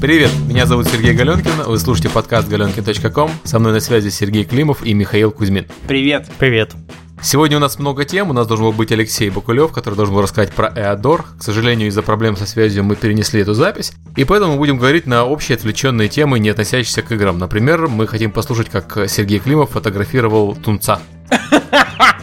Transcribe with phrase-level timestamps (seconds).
[0.00, 4.82] Привет, меня зовут Сергей Галенкин, вы слушаете подкаст galenkin.com, со мной на связи Сергей Климов
[4.82, 5.66] и Михаил Кузьмин.
[5.86, 6.26] Привет.
[6.38, 6.72] Привет.
[7.20, 10.22] Сегодня у нас много тем, у нас должен был быть Алексей Бакулев, который должен был
[10.22, 11.26] рассказать про Эодор.
[11.38, 15.06] К сожалению, из-за проблем со связью мы перенесли эту запись, и поэтому мы будем говорить
[15.06, 17.38] на общие отвлеченные темы, не относящиеся к играм.
[17.38, 21.02] Например, мы хотим послушать, как Сергей Климов фотографировал тунца.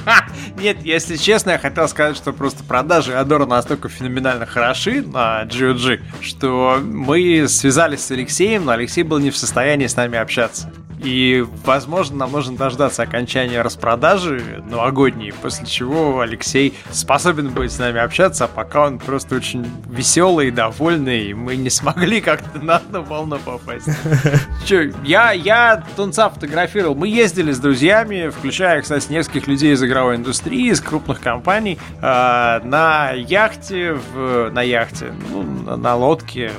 [0.59, 6.01] Нет, если честно, я хотел сказать, что просто продажи Адора настолько феноменально хороши на GOG,
[6.21, 10.71] что мы связались с Алексеем, но Алексей был не в состоянии с нами общаться.
[10.99, 17.99] И, возможно, нам нужно дождаться окончания распродажи новогодней, после чего Алексей способен будет с нами
[17.99, 22.77] общаться, а пока он просто очень веселый и довольный, и мы не смогли как-то на
[22.77, 23.87] одну волну попасть.
[24.65, 26.95] Че, я, я тунца фотографировал.
[26.95, 32.59] Мы ездили с друзьями, включая, кстати, нескольких людей из игровой индустрии, из крупных компаний, э,
[32.63, 35.43] на яхте, в, на яхте, ну,
[35.77, 36.51] на лодке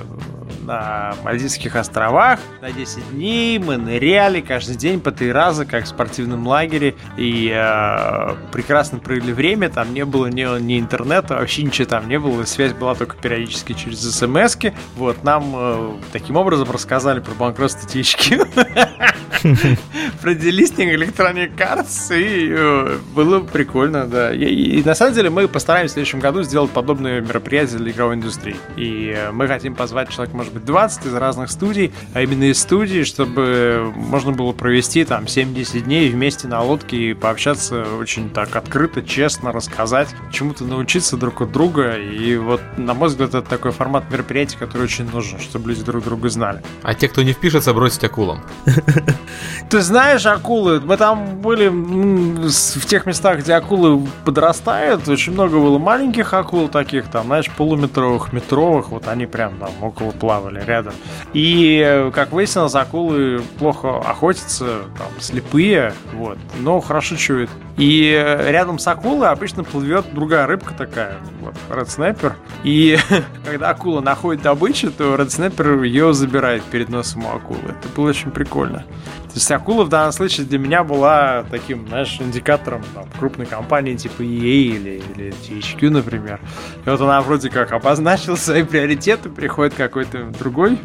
[0.69, 3.59] на Мальдивских островах на 10 дней.
[3.59, 6.95] Мы ныряли каждый день по три раза, как в спортивном лагере.
[7.17, 9.71] И э, прекрасно провели время.
[9.71, 12.45] Там не было ни, ни интернета, вообще ничего там не было.
[12.45, 14.75] Связь была только периодически через смс -ки.
[14.97, 18.99] Вот, нам э, таким образом рассказали про банкротство THQ.
[20.21, 22.17] Про делистинг Electronic Arts.
[22.17, 24.35] И э, было прикольно, да.
[24.35, 28.57] И на самом деле мы постараемся в следующем году сделать подобные мероприятия для игровой индустрии.
[28.77, 32.45] И э, мы хотим позвать человек, может быть, быть 20 из разных студий, а именно
[32.45, 38.31] из студий, чтобы можно было провести там 70 дней вместе на лодке и пообщаться очень
[38.31, 41.95] так открыто, честно, рассказать, чему-то научиться друг от друга.
[41.97, 46.05] И вот, на мой взгляд, это такой формат мероприятия, который очень нужен, чтобы люди друг
[46.05, 46.63] друга знали.
[46.83, 48.43] А те, кто не впишется, бросить акулам.
[49.71, 55.79] Ты знаешь, акулы, мы там были в тех местах, где акулы подрастают, очень много было
[55.79, 60.95] маленьких акул таких, там, знаешь, полуметровых, метровых, вот они прям там около плавали плавали рядом.
[61.33, 67.51] И, как выяснилось, акулы плохо охотятся, там, слепые, вот, но хорошо чуют.
[67.77, 68.11] И
[68.49, 72.33] рядом с акулой обычно плывет другая рыбка такая, вот, Red Snapper.
[72.65, 72.99] И
[73.45, 77.61] когда акула находит добычу, то Red Snapper ее забирает перед носом у акулы.
[77.69, 78.85] Это было очень прикольно.
[79.29, 83.95] То есть акула в данном случае для меня была таким, знаешь, индикатором там, крупной компании
[83.95, 86.41] типа EA или, или THQ, например.
[86.85, 90.79] И вот она вроде как обозначила свои приоритеты, приходит какой-то другой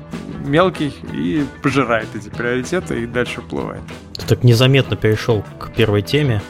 [0.45, 3.81] мелкий и пожирает эти приоритеты и дальше уплывает.
[4.23, 6.41] Ты так незаметно перешел к первой теме.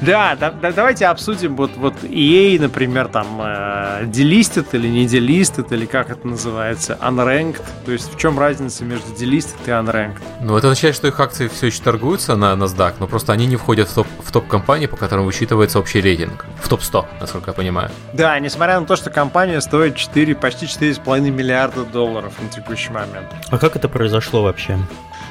[0.00, 5.70] Да, да, да давайте обсудим вот, вот EA, например, там э, делистит или не делистит,
[5.72, 7.62] или как это называется, unranked.
[7.84, 10.18] То есть в чем разница между делистит и unranked?
[10.40, 13.56] Ну, это означает, что их акции все еще торгуются на NASDAQ, но просто они не
[13.56, 16.46] входят в топ, в топ компании, по которым высчитывается общий рейтинг.
[16.62, 17.90] В топ-100, насколько я понимаю.
[18.14, 23.28] Да, несмотря на то, что компания стоит 4, почти 4,5 миллиарда долларов на текущий момент.
[23.50, 24.78] А как это произошло вообще?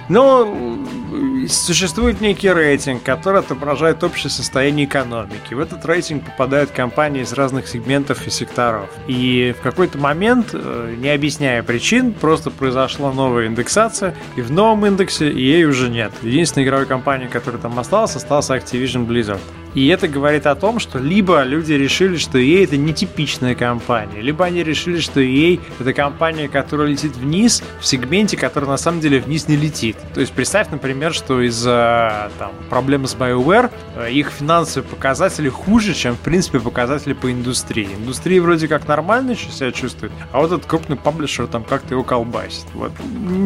[0.10, 0.86] Ну,
[1.50, 5.54] существует некий рейтинг, который отображает общее состояние экономики.
[5.54, 8.90] В этот рейтинг попадают компании из разных сегментов и секторов.
[9.08, 14.86] И в какой-то момент, э, не объясняя причин, просто произошла новая индексация, и в новом
[14.86, 16.12] индексе ей уже нет.
[16.22, 19.42] Единственная игровая компания, которая там осталась, осталась Activision Blizzard.
[19.74, 24.46] И это говорит о том, что либо люди решили, что EA это нетипичная компания, либо
[24.46, 29.20] они решили, что EA это компания, которая летит вниз в сегменте, который на самом деле
[29.20, 29.98] вниз не летит.
[30.14, 35.94] То есть представь, например, что из-за там, проблемы с BioWare э, их финансовые показатели хуже,
[35.94, 37.90] чем в принципе показатели по индустрии.
[37.98, 42.04] Индустрия вроде как нормально еще себя чувствует, а вот этот крупный паблишер там как-то его
[42.04, 42.66] колбасит.
[42.74, 42.92] Вот.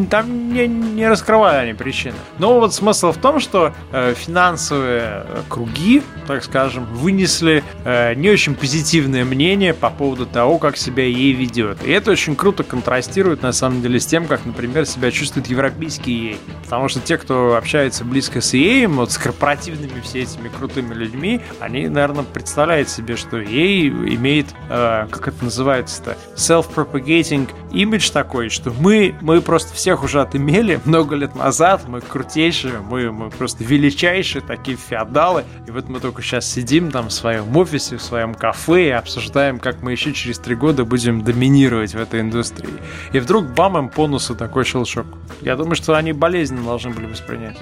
[0.10, 2.16] Там не, не раскрывали они причины.
[2.40, 8.56] Но вот смысл в том, что э, финансовые круги так скажем, вынесли э, не очень
[8.56, 11.84] позитивное мнение по поводу того, как себя ей ведет.
[11.84, 16.12] И это очень круто контрастирует, на самом деле, с тем, как, например, себя чувствует европейский
[16.12, 16.38] ей.
[16.64, 21.42] Потому что те, кто общается близко с ей, вот с корпоративными все этими крутыми людьми,
[21.60, 28.72] они, наверное, представляют себе, что ей имеет, э, как это называется-то, self-propagating имидж такой, что
[28.72, 34.42] мы, мы просто всех уже отымели много лет назад, мы крутейшие, мы, мы просто величайшие
[34.42, 38.88] такие феодалы, и вот мы только сейчас сидим там в своем офисе, в своем кафе
[38.88, 42.74] и обсуждаем, как мы еще через три года будем доминировать в этой индустрии.
[43.14, 45.06] И вдруг бам им по носу такой щелчок.
[45.42, 47.58] Я думаю, что они болезненно должны были воспринять.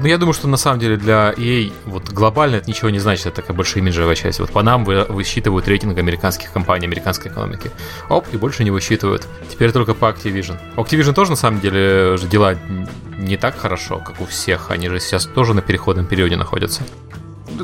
[0.00, 3.26] Ну, я думаю, что на самом деле для EA вот глобально это ничего не значит,
[3.26, 4.40] это такая большая имиджевая часть.
[4.40, 7.70] Вот по нам вы, высчитывают рейтинг американских компаний, американской экономики.
[8.08, 9.26] Оп, и больше не высчитывают.
[9.50, 10.56] Теперь только по Activision.
[10.76, 12.56] У Activision тоже на самом деле дела
[13.18, 14.70] не так хорошо, как у всех.
[14.70, 16.82] Они же сейчас тоже на переходном периоде находятся.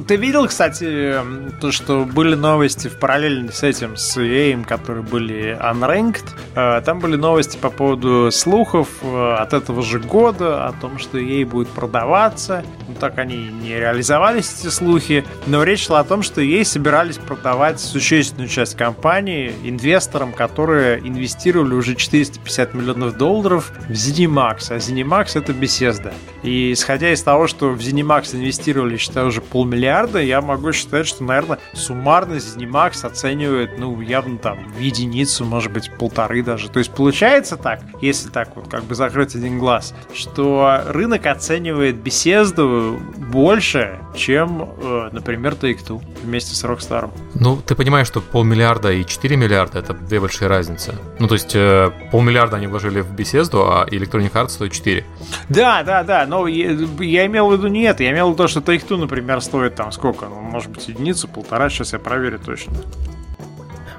[0.00, 1.14] Ты видел, кстати,
[1.60, 6.24] то, что были новости в параллельно с этим, с EA, которые были unranked.
[6.54, 11.18] Э, там были новости по поводу слухов э, от этого же года о том, что
[11.18, 12.64] EA будет продаваться.
[12.88, 15.24] Ну, так они не реализовались, эти слухи.
[15.46, 21.74] Но речь шла о том, что EA собирались продавать существенную часть компании инвесторам, которые инвестировали
[21.74, 24.66] уже 450 миллионов долларов в ZeniMax.
[24.70, 26.12] А ZeniMax это Bethesda.
[26.42, 29.40] И исходя из того, что в ZeniMax инвестировали, считаю, уже
[29.84, 35.72] полмиллиарда, я могу считать, что, наверное, суммарно ZeniMax оценивает, ну, явно там в единицу, может
[35.72, 36.70] быть, полторы даже.
[36.70, 41.96] То есть получается так, если так вот как бы закрыть один глаз, что рынок оценивает
[41.96, 47.10] беседу больше, чем, э, например, Take-Two вместе с Rockstar.
[47.34, 50.94] Ну, ты понимаешь, что полмиллиарда и 4 миллиарда— это две большие разницы.
[51.18, 55.04] Ну, то есть э, полмиллиарда они вложили в беседу, а Electronic Arts стоит 4.
[55.48, 56.70] Да, да, да, но я,
[57.00, 59.73] я имел в виду не это, я имел в виду то, что Take-Two, например, стоит
[59.76, 62.74] там сколько, ну, может быть, единицу, полтора, сейчас я проверю точно.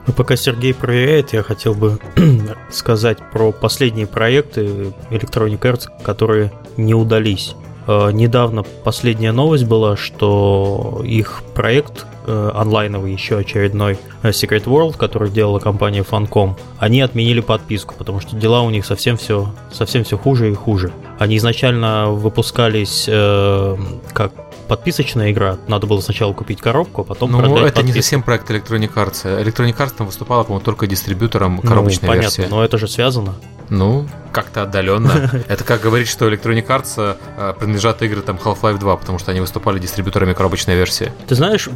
[0.08, 2.00] Ну, пока Сергей проверяет, я хотел бы
[2.70, 7.56] сказать про последние проекты Electronic Arts, которые не удались.
[7.88, 14.96] Э, недавно последняя новость была, что их проект э, онлайновый, еще очередной э, Secret World,
[14.98, 20.04] который делала компания Funcom, они отменили подписку, потому что дела у них совсем все, совсем
[20.04, 20.92] все хуже и хуже.
[21.18, 23.78] Они изначально выпускались э,
[24.14, 24.34] как
[24.68, 25.58] подписочная игра.
[25.68, 27.94] Надо было сначала купить коробку, а потом Ну, это не подписку.
[28.02, 29.24] совсем проект Electronic Arts.
[29.44, 32.48] Electronic Arts там выступала, по-моему, только дистрибьютором Ну, коробочной понятно, версии.
[32.50, 33.36] но это же связано.
[33.70, 35.32] Ну, как-то отдаленно.
[35.48, 39.40] Это как говорить, что Electronic Arts э, принадлежат игры там Half-Life 2, потому что они
[39.40, 41.12] выступали дистрибьюторами коробочной версии.
[41.28, 41.70] Ты знаешь,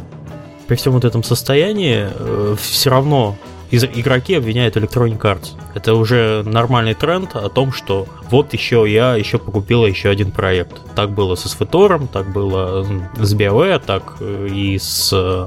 [0.68, 2.08] при всем вот этом состоянии
[2.56, 3.36] все равно
[3.70, 5.48] игроки обвиняют Electronic Arts.
[5.74, 10.80] Это уже нормальный тренд о том, что вот еще я еще покупила еще один проект.
[10.94, 12.84] Так было со SVTOR, так было
[13.16, 15.46] с BioWare, так э, и с, э,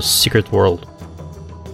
[0.00, 0.80] с Secret World.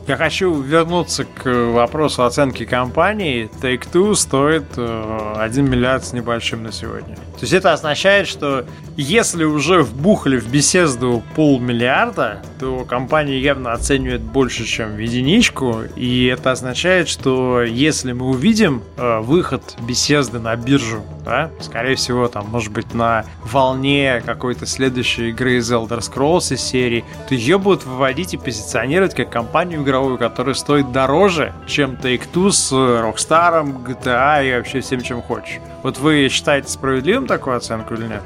[0.07, 3.49] Я хочу вернуться к вопросу оценки компании.
[3.63, 7.17] Take-Two стоит э, 1 миллиард с небольшим на сегодня.
[7.17, 8.67] То есть это означает, что
[8.99, 15.85] если уже вбухали в беседу полмиллиарда, то компания явно оценивает больше, чем в единичку.
[15.97, 22.29] И это означает, что если мы увидим э, выход беседы на биржу, да, скорее всего,
[22.29, 27.59] там, может быть, на волне какой-то следующей игры из Elder Scrolls из серии, то ее
[27.59, 34.49] будут выводить и позиционировать как компанию игровую, которая стоит дороже, чем Take-Two с Rockstar, GTA
[34.49, 35.61] и вообще всем, чем хочешь.
[35.83, 38.23] Вот вы считаете справедливым такую оценку или нет?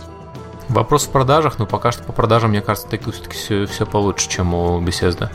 [0.68, 4.28] Вопрос в продажах, но пока что по продажам, мне кажется, Take-Two все-таки все, все получше,
[4.28, 5.30] чем у Bethesda.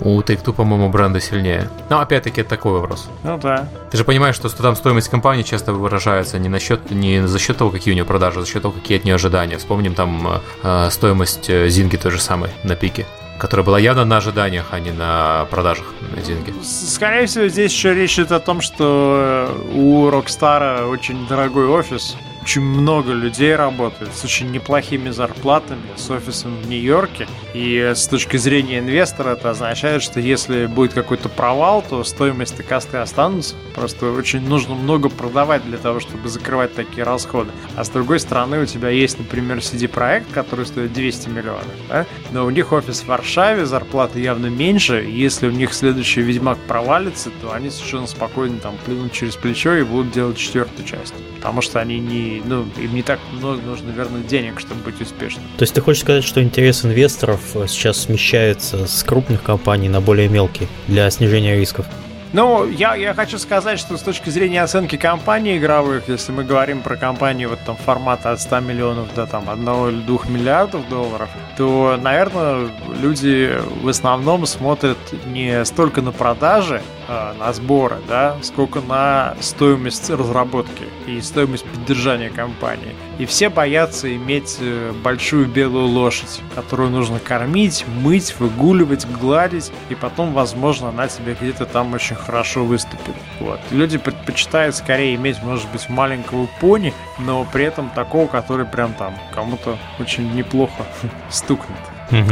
[0.00, 1.68] У Take-Two, по-моему, бренда сильнее.
[1.90, 3.08] Но опять-таки это такой вопрос.
[3.24, 3.68] Ну да.
[3.90, 7.58] Ты же понимаешь, что там стоимость компании часто выражается не, на счет, не за счет
[7.58, 9.58] того, какие у нее продажи, а за счет того, какие от нее ожидания.
[9.58, 13.06] Вспомним там э, стоимость э, Зинги той же самой на пике,
[13.38, 15.86] которая была явно на ожиданиях, а не на продажах
[16.16, 16.62] на.
[16.62, 22.16] С- Скорее всего, здесь еще речь идет о том, что у Rockstar очень дорогой офис,
[22.42, 27.26] очень много людей работает с очень неплохими зарплатами, с офисом в Нью-Йорке.
[27.54, 32.62] И с точки зрения инвестора это означает, что если будет какой-то провал, то стоимость и
[32.62, 33.54] касты останутся.
[33.74, 37.50] Просто очень нужно много продавать для того, чтобы закрывать такие расходы.
[37.76, 42.06] А с другой стороны, у тебя есть, например, CD-проект, который стоит 200 миллионов, да?
[42.30, 45.06] но у них офис в Варшаве, зарплата явно меньше.
[45.08, 49.82] Если у них следующий Ведьмак провалится, то они совершенно спокойно там плюнут через плечо и
[49.82, 51.14] будут делать четвертую часть.
[51.38, 55.44] Потому что они не, ну, им не так много нужно вернуть денег, чтобы быть успешным.
[55.56, 60.00] То есть ты хочешь сказать, что интерес инвесторов э, сейчас смещается с крупных компаний на
[60.00, 61.86] более мелкие для снижения рисков?
[62.32, 66.82] Ну, я, я хочу сказать, что с точки зрения оценки компаний игровых, если мы говорим
[66.82, 71.30] про компании вот там формата от 100 миллионов до там 1 или 2 миллиардов долларов,
[71.56, 72.68] то, наверное,
[73.00, 80.10] люди в основном смотрят не столько на продажи, а, на сборы, да, сколько на стоимость
[80.10, 82.94] разработки и стоимость поддержания компании.
[83.18, 89.94] И все боятся иметь э, большую белую лошадь, которую нужно кормить, мыть, выгуливать, гладить, и
[89.94, 93.14] потом, возможно, она тебе где-то там очень хорошо выступит.
[93.40, 93.58] Вот.
[93.70, 99.14] Люди предпочитают скорее иметь, может быть, маленького пони, но при этом такого, который прям там
[99.34, 100.84] кому-то очень неплохо
[101.30, 101.78] стукнет.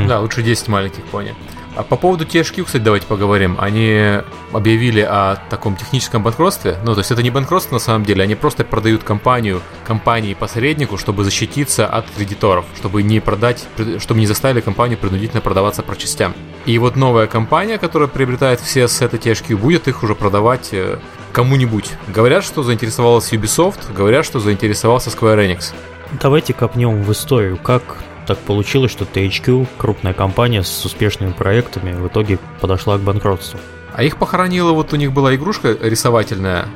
[0.06, 1.34] Да, лучше 10 маленьких пони.
[1.76, 3.56] А по поводу THQ, кстати, давайте поговорим.
[3.60, 6.78] Они объявили о таком техническом банкротстве.
[6.82, 11.22] Ну, то есть это не банкротство на самом деле, они просто продают компанию, компании-посреднику, чтобы
[11.22, 13.66] защититься от кредиторов, чтобы не продать,
[13.98, 16.34] чтобы не заставили компанию принудительно продаваться по частям.
[16.64, 20.98] И вот новая компания, которая приобретает все ассеты THQ, будет их уже продавать э,
[21.32, 21.92] кому-нибудь.
[22.08, 25.74] Говорят, что заинтересовалась Ubisoft, говорят, что заинтересовался Square Enix.
[26.22, 32.08] Давайте копнем в историю, как так получилось, что THQ, крупная компания с успешными проектами, в
[32.08, 33.58] итоге подошла к банкротству.
[33.94, 36.66] А их похоронила, вот у них была игрушка рисовательная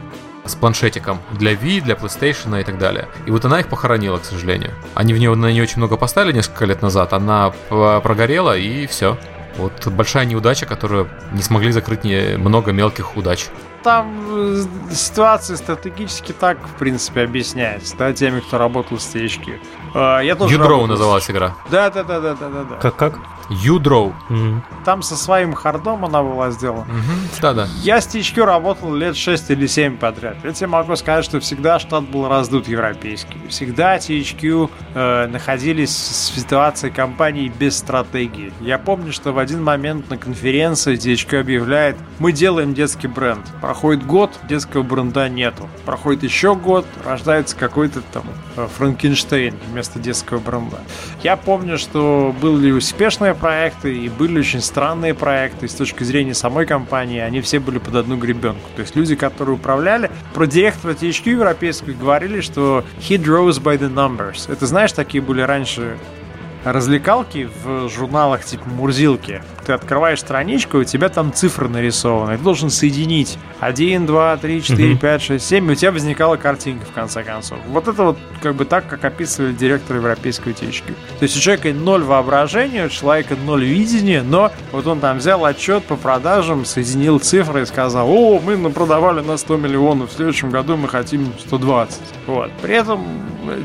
[0.47, 3.09] с планшетиком для Wii, для PlayStation и так далее.
[3.27, 4.73] И вот она их похоронила, к сожалению.
[4.95, 9.19] Они в нее на нее очень много поставили несколько лет назад, она прогорела и все.
[9.59, 12.05] Вот большая неудача, которую не смогли закрыть
[12.39, 13.49] много мелких удач
[13.83, 19.61] там э, ситуация стратегически так, в принципе, объясняется, да, теми, кто работал с THQ.
[19.95, 21.55] А, я тоже Ядроу называлась игра.
[21.71, 22.77] Да, да, да, да, да, да.
[22.77, 23.19] Как как?
[23.51, 24.15] Udrow.
[24.29, 24.63] Mm-hmm.
[24.85, 26.87] Там со своим хардом она была сделана.
[26.87, 27.41] Mm-hmm.
[27.43, 27.69] Да, да.
[27.83, 30.37] Я с THQ работал лет 6 или 7 подряд.
[30.45, 33.39] Я тебе могу сказать, что всегда штат был раздут европейский.
[33.49, 38.53] Всегда THQ э, находились в ситуации компании без стратегии.
[38.61, 43.45] Я помню, что в один момент на конференции THQ объявляет, мы делаем детский бренд.
[43.61, 45.69] Проходит год, детского бренда нету.
[45.85, 48.25] Проходит еще год, рождается какой-то там
[48.57, 50.79] э, Франкенштейн вместо детского бренда.
[51.23, 55.67] Я помню, что были успешные проекты и были очень странные проекты.
[55.67, 58.69] с точки зрения самой компании, они все были под одну гребенку.
[58.77, 63.93] То есть люди, которые управляли, про директора THQ европейского говорили, что he draws by the
[63.93, 64.53] numbers.
[64.53, 65.97] Это, знаешь, такие были раньше
[66.65, 69.43] развлекалки в журналах типа Мурзилки.
[69.71, 72.37] Ты открываешь страничку, и у тебя там цифры нарисованы.
[72.37, 76.85] Ты должен соединить 1, 2, 3, 4, 5, 6, 7, и у тебя возникала картинка
[76.87, 77.61] в конце концов.
[77.69, 80.93] Вот это вот как бы так, как описывали директор европейской утечки.
[81.21, 85.45] То есть у человека ноль воображения, у человека ноль видения, но вот он там взял
[85.45, 90.51] отчет по продажам, соединил цифры и сказал, о, мы продавали на 100 миллионов, в следующем
[90.51, 92.01] году мы хотим 120.
[92.27, 92.51] Вот.
[92.61, 93.07] При этом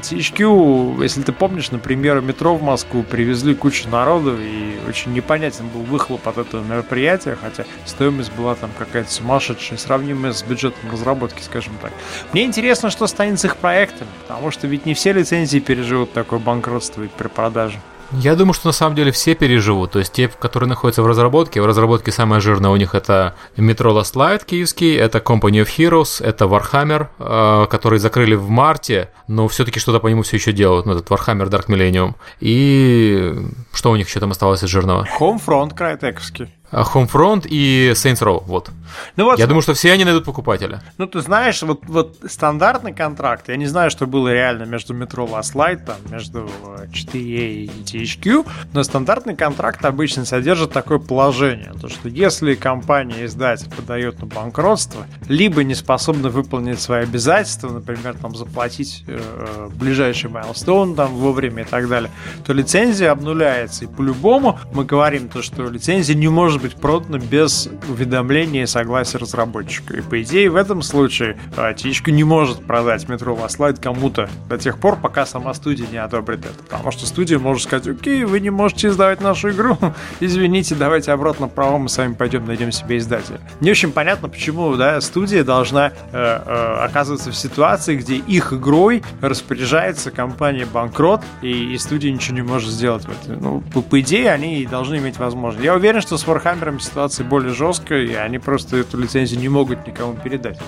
[0.01, 5.81] THQ, если ты помнишь, например, метро в Москву привезли кучу народу, и очень непонятен был
[5.95, 11.73] выхлоп от этого мероприятия, хотя стоимость была там какая-то сумасшедшая, сравнимая с бюджетом разработки, скажем
[11.81, 11.93] так.
[12.33, 16.39] Мне интересно, что станет с их проектами, потому что ведь не все лицензии переживут такое
[16.39, 17.79] банкротство при продаже.
[18.11, 19.91] Я думаю, что на самом деле все переживут.
[19.91, 23.91] То есть те, которые находятся в разработке, в разработке самое жирное у них это Metro
[23.93, 29.47] Last Light киевский, это Company of Heroes, это Warhammer, э, который закрыли в марте, но
[29.47, 32.15] все-таки что-то по нему все еще делают, ну, этот Warhammer Dark Millennium.
[32.39, 33.33] И
[33.73, 35.07] что у них еще там осталось из жирного?
[35.19, 36.53] Homefront крайтековский.
[36.81, 38.71] Homefront и Saints Row, вот.
[39.15, 39.39] Ну вот.
[39.39, 40.81] Я думаю, что все они найдут покупателя.
[40.97, 45.29] Ну, ты знаешь, вот, вот стандартный контракт, я не знаю, что было реально между Metro
[45.29, 46.49] Last Light, там, между
[46.91, 54.19] 4A и THQ, но стандартный контракт обычно содержит такое положение, то, что если компания-издатель подает
[54.19, 61.13] на банкротство, либо не способна выполнить свои обязательства, например, там, заплатить э, ближайший майлстоун там
[61.13, 62.11] вовремя и так далее,
[62.45, 63.85] то лицензия обнуляется.
[63.85, 69.19] И по-любому мы говорим то, что лицензия не может быть продана без уведомления и согласия
[69.19, 69.95] разработчика.
[69.95, 74.57] И по идее в этом случае THQ не может продать Metro Last Light кому-то до
[74.57, 76.63] тех пор, пока сама студия не одобрит это.
[76.63, 79.77] Потому что студия может сказать, окей, вы не можете издавать нашу игру,
[80.19, 83.39] извините, давайте обратно право, мы с вами пойдем найдем себе издателя.
[83.59, 89.03] Не очень понятно, почему да, студия должна э, э, оказываться в ситуации, где их игрой
[89.21, 93.05] распоряжается компания банкрот, и, и студия ничего не может сделать.
[93.27, 95.63] Ну, по, по идее, они должны иметь возможность.
[95.63, 96.44] Я уверен, что с Warhammer
[96.79, 100.59] ситуация более жесткая, и они просто эту лицензию не могут никому передать.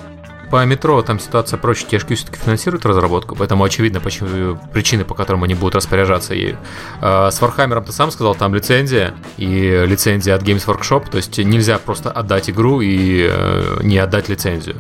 [0.50, 5.44] По метро там ситуация проще, THQ все-таки финансирует разработку, поэтому очевидно почему, причины, по которым
[5.44, 6.58] они будут распоряжаться ею.
[7.02, 11.38] А, с Warhammer ты сам сказал, там лицензия и лицензия от Games Workshop, то есть
[11.38, 14.78] нельзя просто отдать игру и э, не отдать лицензию.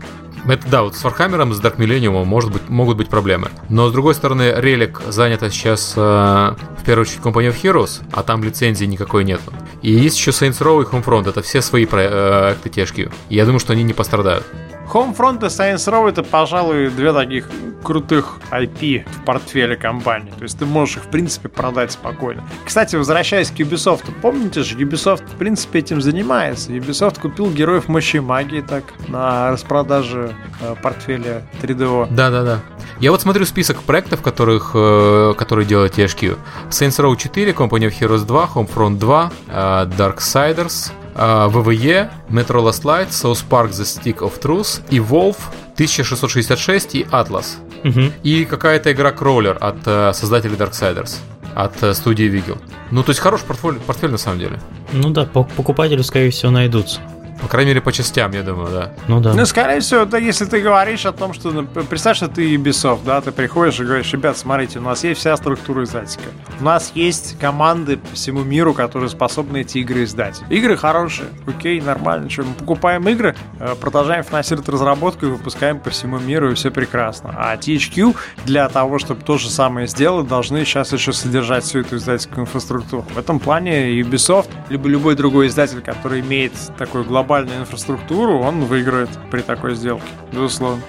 [0.48, 3.50] Это да, вот с Warhammer, с Dark Millennium может быть, могут быть проблемы.
[3.70, 8.24] Но с другой стороны, Relic занята сейчас э, в первую очередь Company of Heroes, а
[8.24, 9.52] там лицензии никакой нету.
[9.82, 13.12] И есть еще Saints Row и Homefront, это все свои THQ.
[13.30, 14.46] И я думаю, что они не пострадают.
[14.94, 17.50] Homefront и Science Row это, пожалуй, две таких
[17.84, 20.32] крутых IP в портфеле компании.
[20.38, 22.44] То есть ты можешь их, в принципе, продать спокойно.
[22.66, 26.72] Кстати, возвращаясь к Ubisoft, помните же, Ubisoft, в принципе, этим занимается.
[26.72, 32.08] Ubisoft купил Героев Мощи Магии так на распродаже э, портфеля 3DO.
[32.12, 32.60] Да-да-да.
[33.00, 36.38] Я вот смотрю список проектов, которых, э, которые делает THQ.
[36.70, 43.10] Saints Row 4, Company of Heroes 2, Homefront 2, э, Darksiders, ВВЕ, Metro Last Light,
[43.10, 45.38] South Park The Stick of Truth, Evolve,
[45.74, 47.58] 1666 и Atlas.
[47.84, 48.14] Угу.
[48.24, 51.18] И какая-то игра Кроллер от э, создателей Darksiders
[51.56, 52.60] от э, студии Vigil.
[52.92, 54.60] Ну, то есть хороший портфель, портфель на самом деле.
[54.94, 57.02] Ну да, покупатели, скорее всего, найдутся.
[57.42, 58.94] По крайней мере, по частям, я думаю, да.
[59.08, 59.34] Ну да.
[59.34, 61.52] Ну, скорее всего, да, если ты говоришь о том, что,
[61.90, 65.36] представь, что ты Ubisoft, да, ты приходишь и говоришь, ребят, смотрите, у нас есть вся
[65.38, 66.30] структура издательская.
[66.60, 70.42] У нас есть команды по всему миру, которые способны эти игры издать.
[70.50, 75.90] Игры хорошие, окей, нормально, что мы покупаем игры, э, продолжаем финансировать разработку и выпускаем по
[75.90, 77.36] всему миру, и все прекрасно.
[77.38, 78.16] А THQ
[78.46, 83.06] для того, чтобы то же самое сделать, должны сейчас еще содержать всю эту издательскую инфраструктуру.
[83.14, 89.10] В этом плане Ubisoft, либо любой другой издатель, который имеет такую глобальную инфраструктуру, он выиграет
[89.30, 90.82] при такой сделке, безусловно.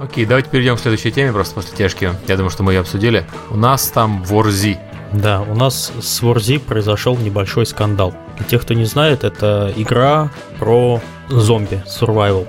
[0.00, 2.10] Окей, давайте перейдем к следующей теме, просто после тяжки.
[2.28, 3.26] Я думаю, что мы ее обсудили.
[3.50, 4.78] У нас там Warzy.
[5.12, 8.14] Да, у нас с Warzy произошел небольшой скандал.
[8.38, 12.46] Для тех, кто не знает, это игра про зомби, survival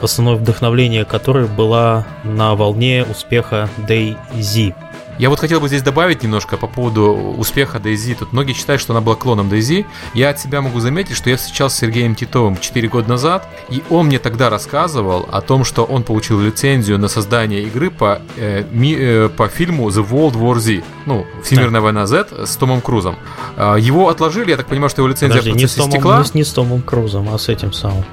[0.00, 4.74] основное вдохновление которой была на волне успеха DayZ.
[5.22, 8.16] Я вот хотел бы здесь добавить немножко по поводу успеха DayZ.
[8.18, 9.86] Тут многие считают, что она была клоном DayZ.
[10.14, 13.84] Я от себя могу заметить, что я встречался с Сергеем Титовым 4 года назад, и
[13.88, 18.64] он мне тогда рассказывал о том, что он получил лицензию на создание игры по, э,
[18.72, 21.84] ми, э, по фильму The World War Z, ну, Всемирная да.
[21.84, 23.14] война Z с Томом Крузом.
[23.56, 26.24] Э, его отложили, я так понимаю, что его лицензия Подожди, не с Томом, стекла.
[26.34, 28.04] Не, не с Томом Крузом, а с этим самым.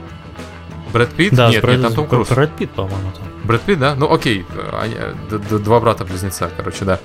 [0.91, 1.34] Брэд Питт?
[1.34, 2.29] Да, нет, Брэд, нет, там Том Круз.
[2.29, 3.24] Брэд Питт, по-моему, там.
[3.43, 3.96] Брэд Питт, да?
[3.96, 4.46] Ну, окей,
[4.79, 4.96] они,
[5.29, 7.00] два брата-близнеца, короче, да.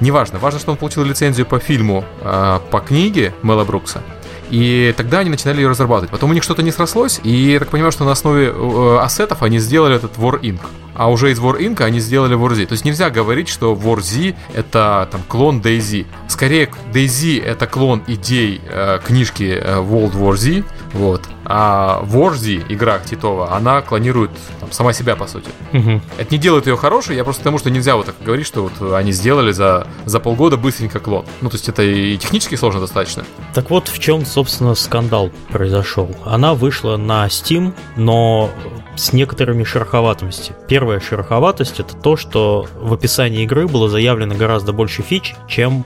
[0.00, 0.38] Неважно.
[0.38, 4.02] Важно, что он получил лицензию по фильму, э, по книге Мэла Брукса.
[4.50, 6.10] И тогда они начинали ее разрабатывать.
[6.10, 9.42] Потом у них что-то не срослось, и я так понимаю, что на основе э, ассетов
[9.42, 10.60] они сделали этот War Inc.
[10.96, 11.82] А уже из War Inc.
[11.82, 12.66] они сделали War Z.
[12.66, 16.06] То есть нельзя говорить, что War Z это там клон DayZ.
[16.28, 20.64] Скорее, DayZ это клон идей э, книжки э, World War Z.
[20.92, 21.22] Вот.
[21.44, 25.48] А Warzy, игра Титова, она клонирует там, сама себя, по сути.
[25.72, 26.00] Угу.
[26.18, 28.94] Это не делает ее хорошей, я просто потому, что нельзя вот так говорить, что вот
[28.94, 31.24] они сделали за, за полгода быстренько клон.
[31.40, 33.24] Ну, то есть это и технически сложно достаточно.
[33.54, 36.10] Так вот, в чем, собственно, скандал произошел.
[36.24, 38.50] Она вышла на Steam, но
[38.96, 40.56] с некоторыми шероховатостями.
[40.68, 45.84] Первая шероховатость это то, что в описании игры было заявлено гораздо больше фич, чем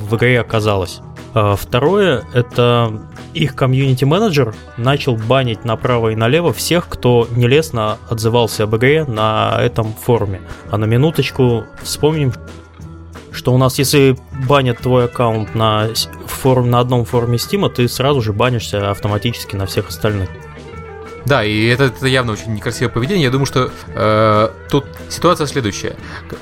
[0.00, 1.00] в игре оказалось.
[1.32, 3.00] А второе, это
[3.34, 9.94] их комьюнити-менеджер начал банить направо и налево всех, кто нелестно отзывался об игре на этом
[9.94, 10.40] форуме.
[10.70, 12.32] А на минуточку вспомним,
[13.30, 15.88] что у нас, если банят твой аккаунт на,
[16.26, 20.28] форум, на одном форуме Steam, ты сразу же банишься автоматически на всех остальных.
[21.26, 23.24] Да, и это, это явно очень некрасивое поведение.
[23.24, 25.96] Я думаю, что э, тут ситуация следующая.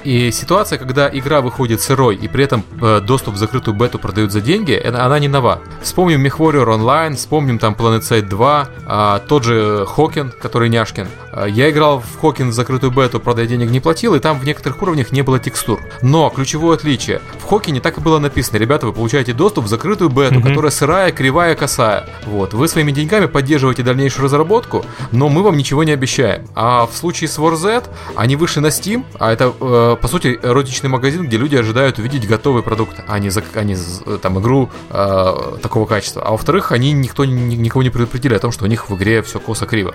[0.05, 4.33] И ситуация, когда игра выходит сырой, и при этом э, доступ в закрытую бету продают
[4.33, 5.61] за деньги, это, она не нова.
[5.83, 11.09] Вспомним MechWarrior Online, вспомним там Planet Side 2, э, тот же Хокин, который няшкин.
[11.33, 14.39] Э, я играл в Хокин в закрытую бету, правда, я денег не платил, и там
[14.39, 15.81] в некоторых уровнях не было текстур.
[16.03, 17.21] Но ключевое отличие.
[17.39, 18.59] В Хокине так и было написано.
[18.59, 20.49] Ребята, вы получаете доступ в закрытую бету, mm-hmm.
[20.49, 22.07] которая сырая, кривая, косая.
[22.27, 22.55] Вот.
[22.55, 26.47] Вы своими деньгами поддерживаете дальнейшую разработку, но мы вам ничего не обещаем.
[26.55, 27.85] А в случае с WarZ
[28.19, 32.27] они вышли на Steam, а это, э, по сути, розничный магазин, где люди ожидают увидеть
[32.27, 33.77] готовый продукт, а не, за, а не
[34.19, 36.23] там, игру э, такого качества.
[36.23, 39.39] А во-вторых, они никто, никого не предупредили о том, что у них в игре все
[39.39, 39.95] косо-криво.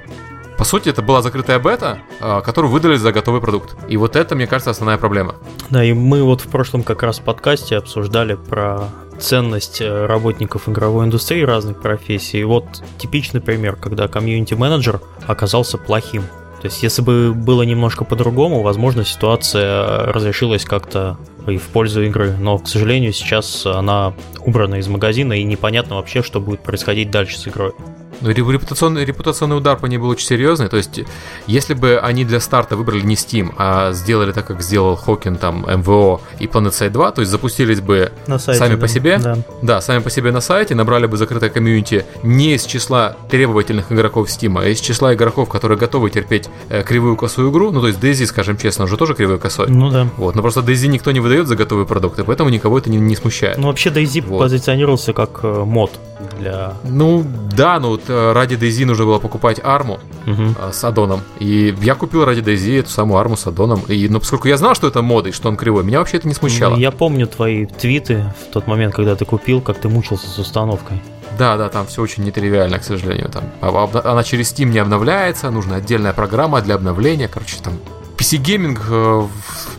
[0.58, 3.76] По сути, это была закрытая бета, э, которую выдали за готовый продукт.
[3.90, 5.36] И вот это, мне кажется, основная проблема.
[5.70, 8.88] Да, и мы вот в прошлом как раз подкасте обсуждали про
[9.20, 12.40] ценность э, работников игровой индустрии разных профессий.
[12.40, 12.66] И вот
[12.98, 16.24] типичный пример, когда комьюнити-менеджер оказался плохим.
[16.64, 22.38] То есть, если бы было немножко по-другому, возможно, ситуация разрешилась как-то и в пользу игры.
[22.40, 24.14] Но, к сожалению, сейчас она
[24.46, 27.74] убрана из магазина, и непонятно вообще, что будет происходить дальше с игрой.
[28.22, 30.70] Но репутационный, репутационный удар по ней был очень серьезный.
[30.70, 31.02] То есть,
[31.48, 35.66] если бы они для старта выбрали не Steam, а сделали так, как сделал Хокин, там,
[35.68, 38.82] МВО и PlanetSide 2, то есть запустились бы на сайте, сами да.
[38.82, 39.38] по себе, да.
[39.62, 44.28] да, сами по себе на сайте, набрали бы закрытое комьюнити не из числа требовательных игроков
[44.28, 47.72] Steam, а из числа игроков, которые готовы терпеть э, кривую косую игру.
[47.72, 49.68] Ну, то есть DayZ, скажем честно, уже тоже кривой косой.
[49.70, 50.08] Ну да.
[50.18, 53.16] Вот, но просто DayZ никто не выдает за готовые продукты, поэтому никого это не, не
[53.16, 53.58] смущает.
[53.58, 54.40] Ну, вообще DayZ вот.
[54.40, 55.92] позиционировался как э, мод
[56.40, 56.74] для...
[56.84, 60.56] Ну, да, ну, вот ради DayZ нужно было покупать арму угу.
[60.72, 61.22] с аддоном.
[61.40, 63.82] И я купил ради DayZ эту самую арму с аддоном.
[63.88, 66.28] И, но поскольку я знал, что это мода и что он кривой, меня вообще это
[66.28, 66.76] не смущало.
[66.76, 71.02] Я помню твои твиты в тот момент, когда ты купил, как ты мучился с установкой.
[71.38, 73.30] Да, да, там все очень нетривиально, к сожалению.
[73.30, 77.28] Там, а, она через Steam не обновляется, нужна отдельная программа для обновления.
[77.28, 77.74] Короче, там
[78.18, 79.28] PC-гейминг э,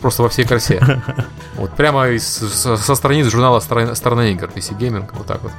[0.01, 1.01] просто во всей красе.
[1.55, 5.53] Вот прямо из, со страниц журнала «Страна игр» PC-гейминг, вот так вот.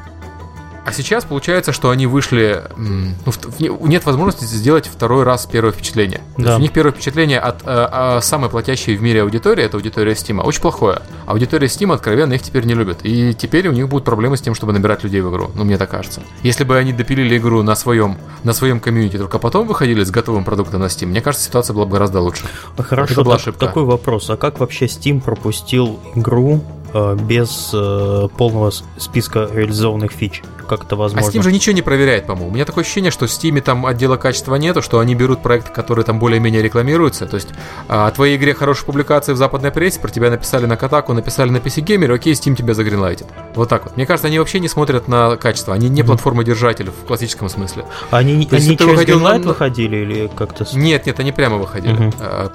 [0.87, 2.63] А сейчас получается, что они вышли...
[2.77, 3.33] Ну,
[3.81, 6.21] нет возможности сделать второй раз первое впечатление.
[6.37, 6.43] Да.
[6.43, 9.79] То есть у них первое впечатление от а, а, самой платящей в мире аудитории, это
[9.79, 11.03] аудитория Steam, очень плохое.
[11.27, 12.99] Аудитория Steam откровенно их теперь не любит.
[13.03, 15.51] И теперь у них будут проблемы с тем, чтобы набирать людей в игру.
[15.57, 16.23] Ну, мне так кажется.
[16.45, 20.45] Если бы они допилили игру на своем, на своем комьюнити, только потом выходили с готовым
[20.45, 22.45] продуктом на Steam, мне кажется, ситуация была бы гораздо лучше.
[22.79, 24.31] Хорошо, это была так, такой вопрос.
[24.31, 30.43] А как вообще Steam пропустил игру Э, без э, полного списка реализованных фич.
[30.69, 31.29] Как это возможно?
[31.29, 32.51] А Steam же ничего не проверяет, по-моему.
[32.51, 35.73] У меня такое ощущение, что в Steam там отдела качества нету, что они берут проекты,
[35.73, 37.27] которые там более-менее рекламируются.
[37.27, 37.49] То есть
[37.89, 41.59] о твоей игре хорошие публикации в западной прессе, про тебя написали на Катаку, написали на
[41.59, 43.27] PC Gamer, окей, Steam тебя загринлайтит.
[43.55, 43.97] Вот так вот.
[43.97, 45.75] Мне кажется, они вообще не смотрят на качество.
[45.75, 47.85] Они не платформодержатель в классическом смысле.
[48.11, 49.39] Они, То они через выходил на...
[49.39, 50.67] выходили или как-то...
[50.75, 51.97] Нет, нет, они прямо выходили.
[51.97, 52.53] Uh-huh.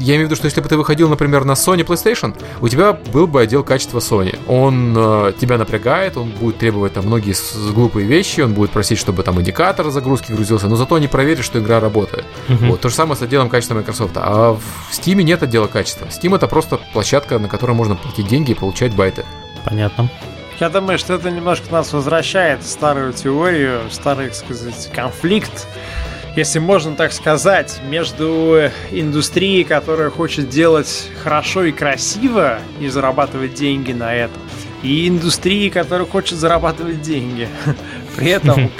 [0.00, 2.92] Я имею в виду, что если бы ты выходил, например, на Sony PlayStation, у тебя
[2.92, 4.38] был бы отдел качества Sony.
[4.48, 7.34] Он э, тебя напрягает, он будет требовать там многие
[7.72, 11.58] глупые вещи, он будет просить, чтобы там индикатор загрузки грузился, но зато не проверит, что
[11.58, 12.24] игра работает.
[12.48, 12.70] Uh-huh.
[12.70, 14.12] Вот то же самое с отделом качества Microsoft.
[14.16, 16.06] А в Steam нет отдела качества.
[16.06, 19.24] Steam это просто площадка, на которой можно платить деньги и получать байты.
[19.64, 20.08] Понятно.
[20.60, 25.66] Я думаю, что это немножко нас возвращает в старую теорию, в старый, так сказать, конфликт
[26.36, 33.92] если можно так сказать, между индустрией, которая хочет делать хорошо и красиво и зарабатывать деньги
[33.92, 34.40] на этом,
[34.82, 37.48] и индустрией, которая хочет зарабатывать деньги.
[38.16, 38.70] При этом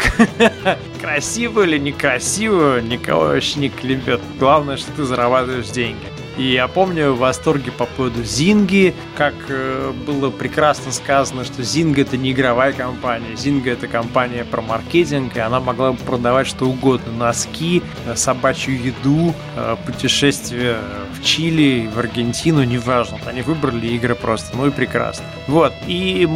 [1.01, 4.21] красиво или некрасиво никого вообще не клебет.
[4.39, 6.14] Главное, что ты зарабатываешь деньги.
[6.37, 12.03] И я помню в восторге по поводу Зинги, как э, было прекрасно сказано, что Зинга
[12.03, 16.67] это не игровая компания, Зинга это компания про маркетинг, и она могла бы продавать что
[16.67, 17.13] угодно.
[17.13, 20.79] Носки, э, собачью еду, э, путешествия
[21.13, 23.19] в Чили, в Аргентину, неважно.
[23.27, 25.25] Они выбрали игры просто, ну и прекрасно.
[25.47, 26.29] Вот, и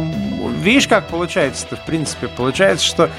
[0.61, 3.09] видишь, как получается-то, в принципе, получается, что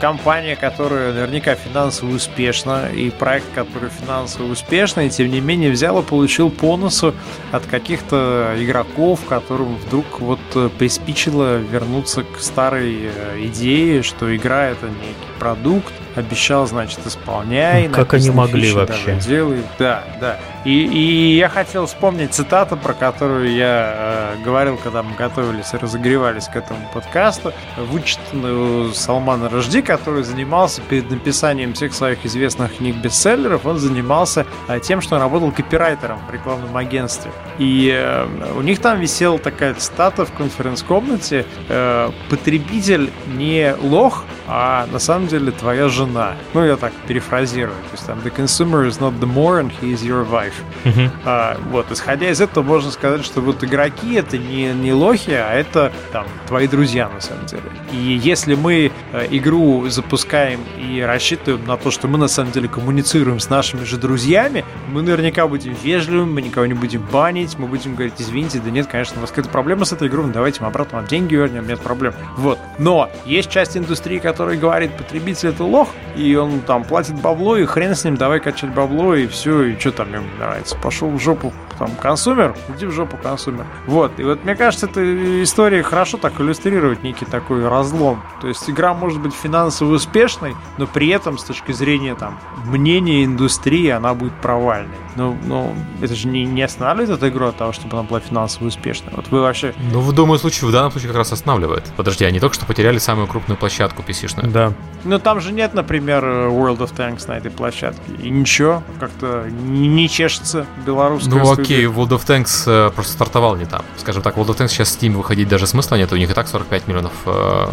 [0.00, 6.50] компания, которая наверняка финансово успешна, и проект, который финансово успешный, тем не менее взяла получил
[6.50, 7.14] по носу
[7.52, 14.66] от каких-то игроков, которым вдруг вот э, приспичило вернуться к старой э, идее, что игра
[14.66, 17.88] это некий продукт, обещал, значит, исполняй.
[17.88, 19.16] Как они могли вообще?
[19.24, 19.62] Делай.
[19.78, 20.40] Да, да.
[20.64, 25.76] И, и я хотел вспомнить цитату, про которую я э, говорил, когда мы готовились и
[25.78, 33.64] разогревались к этому подкасту, вычитанную Салмана Рожди, который занимался перед написанием всех своих известных книг-бестселлеров,
[33.64, 37.32] он занимался э, тем, что он работал копирайтером в рекламном агентстве.
[37.58, 44.86] И э, у них там висела такая цитата в конференц-комнате э, «Потребитель не лох, а
[44.92, 46.34] на самом деле твоя жена.
[46.54, 47.76] Ну, я так перефразирую.
[47.90, 50.49] То есть там the consumer is not the more and he is your wife.
[50.84, 51.10] Uh-huh.
[51.24, 55.52] А, вот, исходя из этого, можно сказать, что вот игроки это не, не лохи, а
[55.52, 57.62] это там твои друзья на самом деле.
[57.92, 62.68] И если мы э, игру запускаем и рассчитываем на то, что мы на самом деле
[62.68, 67.66] коммуницируем с нашими же друзьями, мы наверняка будем вежливыми, мы никого не будем банить, мы
[67.66, 70.60] будем говорить, извините, да нет, конечно, у вас какая-то проблема с этой игрой, ну давайте
[70.60, 72.14] мы обратно вам деньги вернем, нет проблем.
[72.36, 72.58] Вот.
[72.78, 77.64] Но есть часть индустрии, которая говорит, потребитель это лох, и он там платит бабло, и
[77.64, 80.76] хрен с ним, давай качать бабло, и все, и что там нравится.
[80.76, 83.66] Пошел в жопу там консумер, иди в жопу консумер.
[83.86, 88.22] Вот, и вот мне кажется, эта история хорошо так иллюстрирует некий такой разлом.
[88.40, 93.24] То есть игра может быть финансово успешной, но при этом с точки зрения там мнения
[93.24, 94.96] индустрии она будет провальной.
[95.16, 98.68] Ну, ну это же не, не останавливает эту игру от того, чтобы она была финансово
[98.68, 99.12] успешной.
[99.14, 99.74] Вот вы вообще...
[99.92, 101.84] Ну, в думаю, случае, в данном случае как раз останавливает.
[101.96, 104.50] Подожди, они только что потеряли самую крупную площадку PC скучно.
[104.50, 104.72] Да.
[105.04, 108.00] Но там же нет, например, World of Tanks на этой площадке.
[108.22, 111.64] И ничего, как-то не, не чешется белорусская Ну студия.
[111.70, 113.82] Окей, World of Tanks э, просто стартовал не там.
[113.96, 116.48] Скажем так, World of Tanks сейчас Steam выходить даже смысла нет, у них и так
[116.48, 117.66] 45 миллионов э,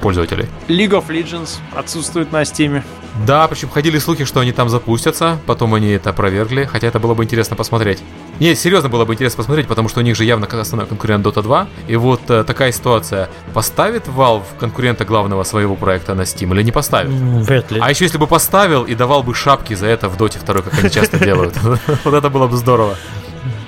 [0.00, 0.46] пользователей.
[0.68, 2.82] League of Legends отсутствует на Steam.
[3.24, 7.14] Да, причем ходили слухи, что они там запустятся, потом они это опровергли, хотя это было
[7.14, 8.00] бы интересно посмотреть.
[8.40, 11.40] Нет, серьезно было бы интересно посмотреть, потому что у них же явно основной конкурент Dota
[11.40, 11.68] 2.
[11.86, 13.28] И вот э, такая ситуация.
[13.52, 17.12] Поставит Valve конкурента главного своего проекта на Steam или не поставит?
[17.12, 17.78] Вряд ли.
[17.80, 20.76] А еще если бы поставил и давал бы шапки за это в Dota 2, как
[20.80, 21.54] они часто делают.
[22.04, 22.96] Вот это было бы здорово.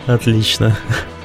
[0.06, 0.76] Отлично.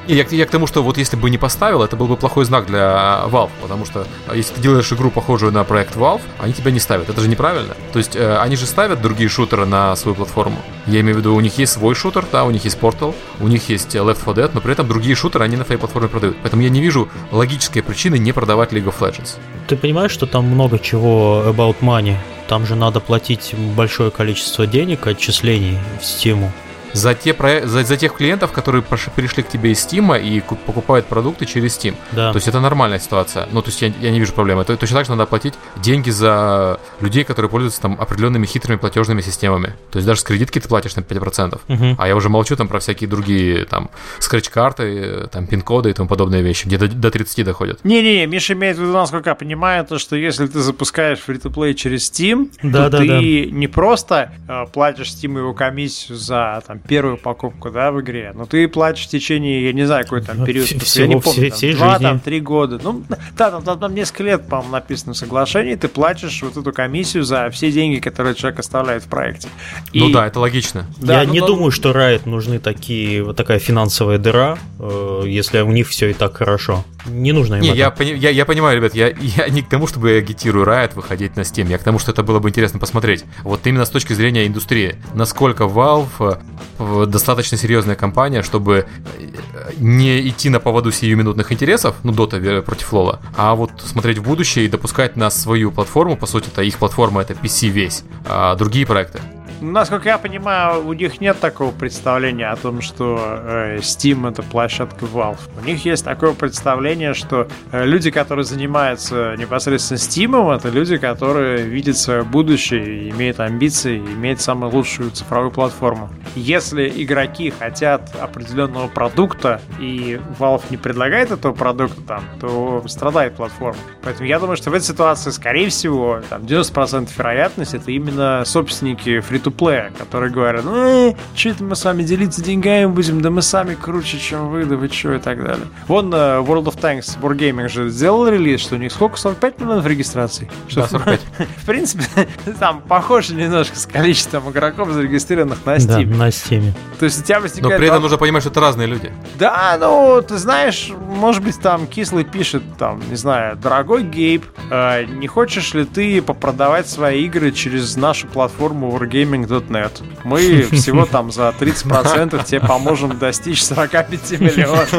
[0.08, 2.66] Я, я к тому, что вот если бы не поставил, это был бы плохой знак
[2.66, 6.72] для Valve, потому что а, если ты делаешь игру, похожую на проект Valve, они тебя
[6.72, 7.08] не ставят.
[7.08, 7.76] Это же неправильно.
[7.92, 10.58] То есть э, они же ставят другие шутеры на свою платформу.
[10.88, 13.46] Я имею в виду, у них есть свой шутер, да, у них есть Portal, у
[13.46, 16.36] них есть Left 4 Dead, но при этом другие шутеры они на своей платформе продают.
[16.42, 19.36] Поэтому я не вижу логической причины не продавать League of Legends.
[19.68, 22.16] Ты понимаешь, что там много чего about money?
[22.48, 26.50] Там же надо платить большое количество денег, отчислений в Steam.
[26.92, 27.66] За, те про...
[27.66, 31.94] за, за тех клиентов, которые пришли к тебе из Steam и покупают продукты через Steam.
[32.12, 32.32] Да.
[32.32, 33.48] То есть это нормальная ситуация.
[33.52, 34.62] Ну, то есть я, я не вижу проблемы.
[34.62, 39.20] Это точно так же надо платить деньги за людей, которые пользуются там определенными хитрыми платежными
[39.20, 39.74] системами.
[39.90, 41.60] То есть даже с кредитки ты платишь на 5%.
[41.68, 41.96] Угу.
[41.98, 46.42] А я уже молчу там про всякие другие там скретч-карты, там пин-коды и тому подобные
[46.42, 47.84] вещи, где до, до 30 доходят.
[47.84, 52.10] Не-не-не, Миша имеет в виду, насколько я понимаю, то, что если ты запускаешь фри-то-плей через
[52.10, 53.20] Steam, да, то да, ты да.
[53.20, 58.46] не просто э, платишь Steam его комиссию за там, первую покупку да, в игре, но
[58.46, 61.70] ты платишь в течение, я не знаю, какой там период, Всего, я не помню, там,
[61.72, 62.80] два, там, три года.
[62.82, 63.02] Ну,
[63.36, 67.24] да, там, там, там несколько лет, по-моему, написано в соглашении, ты платишь вот эту комиссию
[67.24, 69.48] за все деньги, которые человек оставляет в проекте.
[69.92, 70.00] И...
[70.00, 70.86] Ну да, это логично.
[70.98, 71.46] Да, я ну, не но...
[71.46, 76.14] думаю, что Riot нужны такие, вот такая финансовая дыра, э, если у них все и
[76.14, 76.84] так хорошо.
[77.06, 79.86] Не нужно им Не, я, пони, я, я понимаю, ребят, я, я не к тому,
[79.86, 82.78] чтобы я агитирую Riot выходить на Steam, я к тому, что это было бы интересно
[82.78, 83.24] посмотреть.
[83.42, 84.96] Вот именно с точки зрения индустрии.
[85.14, 86.34] Насколько Valve э,
[86.78, 88.86] достаточно серьезная компания, чтобы
[89.18, 94.22] э, не идти на поводу сиюминутных интересов, ну, Dota против Лола, а вот смотреть в
[94.22, 98.54] будущее и допускать на свою платформу, по сути, это их платформа, это PC весь, а
[98.56, 99.20] другие проекты.
[99.62, 105.04] Насколько я понимаю, у них нет такого представления о том, что э, Steam это площадка
[105.04, 105.38] Valve.
[105.60, 111.62] У них есть такое представление, что э, люди, которые занимаются непосредственно Steam, это люди, которые
[111.62, 116.10] видят свое будущее, имеют амбиции, имеют самую лучшую цифровую платформу.
[116.34, 123.78] Если игроки хотят определенного продукта, и Valve не предлагает этого продукта там, то страдает платформа.
[124.02, 129.20] Поэтому я думаю, что в этой ситуации, скорее всего, там 90% вероятность это именно собственники
[129.20, 133.30] фри плея, которые говорят, ну, э, что это мы с вами делиться деньгами будем, да
[133.30, 135.66] мы сами круче, чем вы, да вы что и так далее.
[135.88, 139.16] Вон uh, World of Tanks Wargaming же сделал релиз, что у них сколько?
[139.18, 140.50] 45 миллионов регистраций?
[140.68, 141.20] Что, да, 45.
[141.56, 142.04] В принципе,
[142.60, 146.06] там похоже немножко с количеством игроков, зарегистрированных на Steam.
[146.06, 146.72] Да, на Steam.
[146.98, 147.72] То есть у тебя возникает...
[147.72, 149.12] Но при этом нужно понимать, что это разные люди.
[149.38, 155.04] Да, ну, ты знаешь, может быть, там кислый пишет, там, не знаю, дорогой Гейб, э,
[155.04, 160.02] не хочешь ли ты попродавать свои игры через нашу платформу Wargaming gaming.net.
[160.24, 164.94] Мы всего там за 30% тебе поможем достичь 45 миллионов.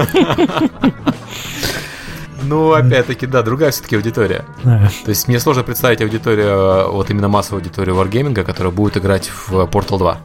[2.46, 4.46] Ну, опять-таки, да, другая все-таки аудитория.
[4.64, 9.54] То есть мне сложно представить аудиторию, вот именно массовую аудиторию Wargaming, которая будет играть в
[9.54, 10.18] Portal 2.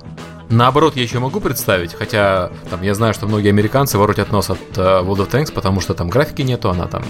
[0.51, 4.59] Наоборот, я еще могу представить, хотя там я знаю, что многие американцы воротят нос от
[4.73, 7.05] uh, World of Tanks, потому что там графики нету, она там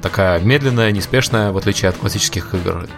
[0.00, 2.88] такая медленная, неспешная, в отличие от классических игр.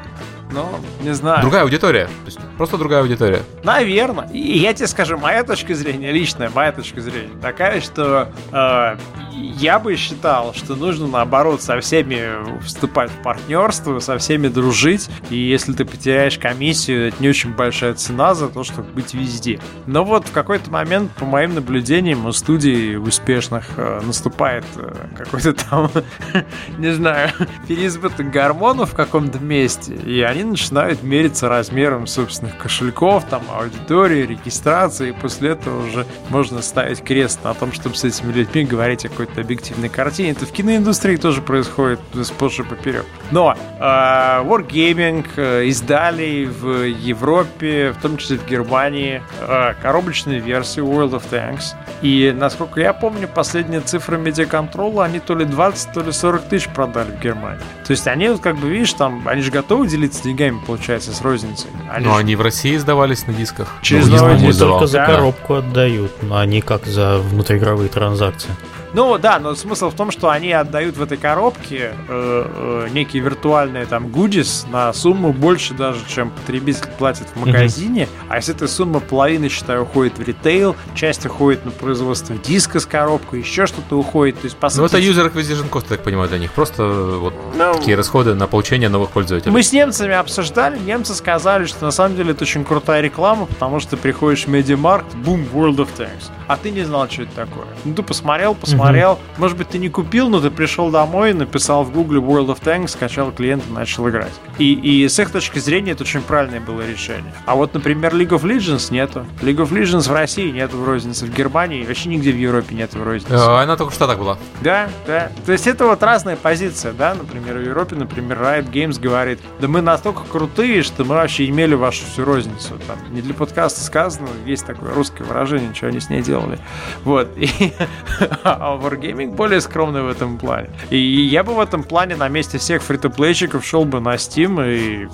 [0.52, 0.68] Ну,
[1.02, 1.42] не знаю.
[1.42, 2.06] Другая аудитория.
[2.06, 3.42] То есть просто другая аудитория.
[3.62, 4.28] Наверное.
[4.32, 8.96] И я тебе скажу, моя точка зрения, личная моя точка зрения, такая, что э,
[9.32, 15.08] я бы считал, что нужно наоборот со всеми вступать в партнерство, со всеми дружить.
[15.30, 19.60] И если ты потеряешь комиссию, это не очень большая цена за то, чтобы быть везде.
[19.86, 25.52] Но вот в какой-то момент, по моим наблюдениям, у студий успешных э, наступает э, какой-то
[25.52, 25.90] там,
[26.78, 27.30] не знаю,
[27.68, 35.10] переизбыток гормонов в каком-то месте, и они начинают мериться размером собственных кошельков, там, аудитории, регистрации,
[35.10, 39.08] и после этого уже можно ставить крест на том, чтобы с этими людьми говорить о
[39.08, 40.30] какой-то объективной картине.
[40.30, 43.06] Это в киноиндустрии тоже происходит и поперек.
[43.30, 50.86] Но э, Wargaming э, издали в Европе, в том числе в Германии, э, коробочную версию
[50.86, 51.74] World of Tanks.
[52.02, 56.68] И, насколько я помню, последняя цифра медиаконтрола, они то ли 20, то ли 40 тысяч
[56.68, 57.60] продали в Германии.
[57.86, 61.20] То есть они, вот как бы, видишь, там, они же готовы делиться деньгами, получается, с
[61.20, 61.70] розницей.
[61.90, 62.20] Они но же...
[62.20, 63.74] они в России сдавались на дисках.
[63.82, 68.50] Через ну, они только за коробку отдают, но они как за внутриигровые транзакции.
[68.92, 73.22] Ну да, но смысл в том, что они отдают в этой коробке э, э, некие
[73.22, 78.02] виртуальные там гудис на сумму больше даже, чем потребитель платит в магазине.
[78.02, 78.26] Mm-hmm.
[78.28, 82.86] А если эта сумма половины, считаю, уходит в ритейл, часть уходит на производство диска с
[82.86, 84.40] коробкой, еще что-то уходит.
[84.40, 86.52] То есть, по сути, ну это user acquisition cost, так понимаю, для них.
[86.52, 89.52] Просто вот ну, такие расходы на получение новых пользователей.
[89.52, 93.78] Мы с немцами обсуждали, немцы сказали, что на самом деле это очень крутая реклама, потому
[93.80, 96.30] что ты приходишь в Медиамаркт, бум, World of Tanks.
[96.48, 97.66] А ты не знал, что это такое.
[97.84, 99.12] Ну ты посмотрел, посмотрел, посмотрел.
[99.12, 99.20] Угу.
[99.38, 102.88] Может быть, ты не купил, но ты пришел домой, написал в Google World of Tanks,
[102.88, 104.32] скачал клиент и начал играть.
[104.58, 107.32] И, и с их точки зрения это очень правильное было решение.
[107.46, 109.24] А вот, например, League of Legends нету.
[109.40, 112.98] League of Legends в России нету в рознице, в Германии вообще нигде в Европе нету
[112.98, 113.34] в рознице.
[113.34, 114.38] Э, она только что так была.
[114.60, 115.30] Да, да.
[115.46, 117.14] То есть это вот разная позиция, да.
[117.14, 121.74] Например, в Европе, например, Riot Games говорит, да мы настолько крутые, что мы вообще имели
[121.74, 122.74] вашу всю розницу.
[122.86, 126.58] Там, не для подкаста сказано, есть такое русское выражение, что они с ней делали.
[127.04, 127.28] Вот.
[127.36, 127.72] И,
[128.44, 130.70] а а Wargaming более скромный в этом плане.
[130.90, 135.08] И я бы в этом плане на месте всех фри-то-плейщиков шел бы на Steam и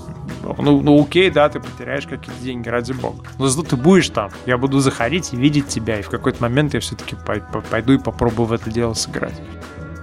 [0.59, 3.25] ну, ну окей, да, ты потеряешь какие-то деньги, ради бога.
[3.39, 4.31] Но зато ты будешь там.
[4.47, 7.17] Я буду заходить и видеть тебя, и в какой-то момент я все-таки
[7.71, 9.35] пойду и попробую в это дело сыграть.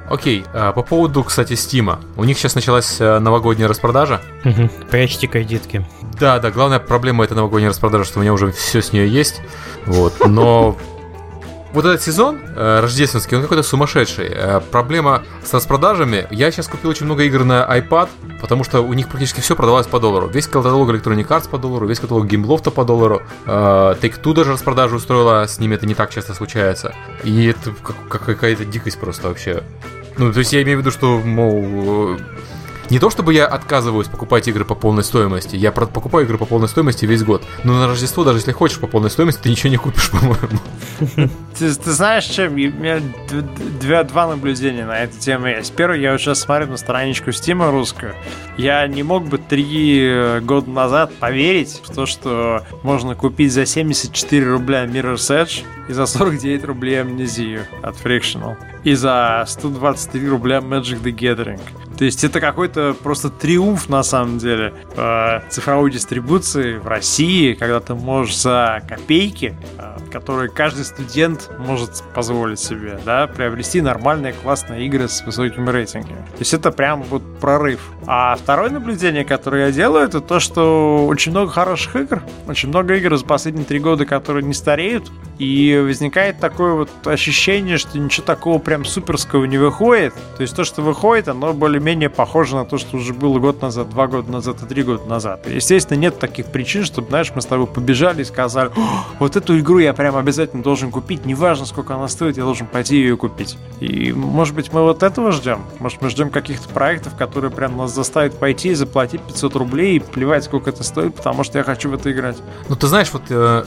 [0.09, 1.99] Окей, а по поводу, кстати, Стима.
[2.17, 4.21] У них сейчас началась э, новогодняя распродажа.
[4.43, 4.69] Угу.
[4.91, 5.87] Прячьте кредитки.
[6.19, 9.41] Да, да, главная проблема это новогодняя распродажа, что у меня уже все с нее есть.
[9.85, 10.77] Вот, но
[11.73, 14.29] вот этот сезон э, рождественский, он какой-то сумасшедший.
[14.29, 16.27] Э, проблема с распродажами.
[16.29, 18.09] Я сейчас купил очень много игр на iPad,
[18.39, 20.27] потому что у них практически все продавалось по доллару.
[20.27, 23.23] Весь каталог Electronic Arts по доллару, весь каталог Gameloft по доллару.
[23.45, 26.93] Э, Take-Two даже распродажу устроила, с ними это не так часто случается.
[27.23, 29.63] И это как, какая-то дикость просто вообще.
[30.17, 32.17] Ну, то есть я имею в виду, что, мол,
[32.93, 36.67] не то чтобы я отказываюсь покупать игры по полной стоимости, я покупаю игры по полной
[36.67, 37.43] стоимости весь год.
[37.63, 40.60] Но на Рождество, даже если хочешь по полной стоимости, ты ничего не купишь, по-моему.
[41.58, 42.53] Ты, ты знаешь, чем?
[42.53, 43.01] У меня
[43.82, 45.73] два, два наблюдения на эту тему есть.
[45.73, 48.13] Первое, я сейчас смотрю на страничку Стима русскую.
[48.58, 53.65] Я не мог бы три э, года назад поверить в то, что можно купить за
[53.65, 58.56] 74 рубля Mirror's Edge и за 49 рублей амнезию от Frictional.
[58.83, 61.61] И за 123 рубля Magic the Gathering.
[61.97, 67.79] То есть это какой-то просто триумф на самом деле э, цифровой дистрибуции в России, когда
[67.79, 74.85] ты можешь за копейки, э, которые каждый студент может позволить себе, да, приобрести нормальные классные
[74.87, 76.17] игры с высокими рейтингами.
[76.17, 77.79] То есть это прям вот прорыв.
[78.07, 82.95] А второе наблюдение, которое я делаю, это то, что очень много хороших игр, очень много
[82.95, 88.25] игр за последние три года, которые не стареют, и возникает такое вот ощущение, что ничего
[88.25, 90.13] такого прям суперского не выходит.
[90.38, 93.89] То есть то, что выходит, оно более-менее похоже на то, что уже было год назад,
[93.89, 95.47] два года назад и три года назад.
[95.47, 98.71] И, естественно, нет таких причин, чтобы, знаешь, мы с тобой побежали и сказали,
[99.19, 102.97] вот эту игру я прям обязательно должен купить, неважно, сколько она стоит, я должен пойти
[102.97, 103.57] ее купить.
[103.79, 105.62] И, может быть, мы вот этого ждем?
[105.79, 109.99] Может, мы ждем каких-то проектов, которые прям нас заставят пойти и заплатить 500 рублей и
[109.99, 112.38] плевать, сколько это стоит, потому что я хочу в это играть.
[112.69, 113.63] Ну, ты знаешь, вот э,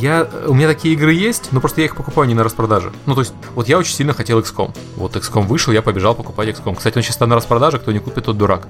[0.00, 2.92] я, у меня такие игры есть, но просто я их покупаю не на распродаже.
[3.06, 4.76] Ну, то есть, вот я очень сильно хотел XCOM.
[4.96, 6.76] Вот XCOM вышел, я побежал покупать XCOM.
[6.76, 8.68] Кстати, он сейчас на распродаже, кто не купит, тот дурак.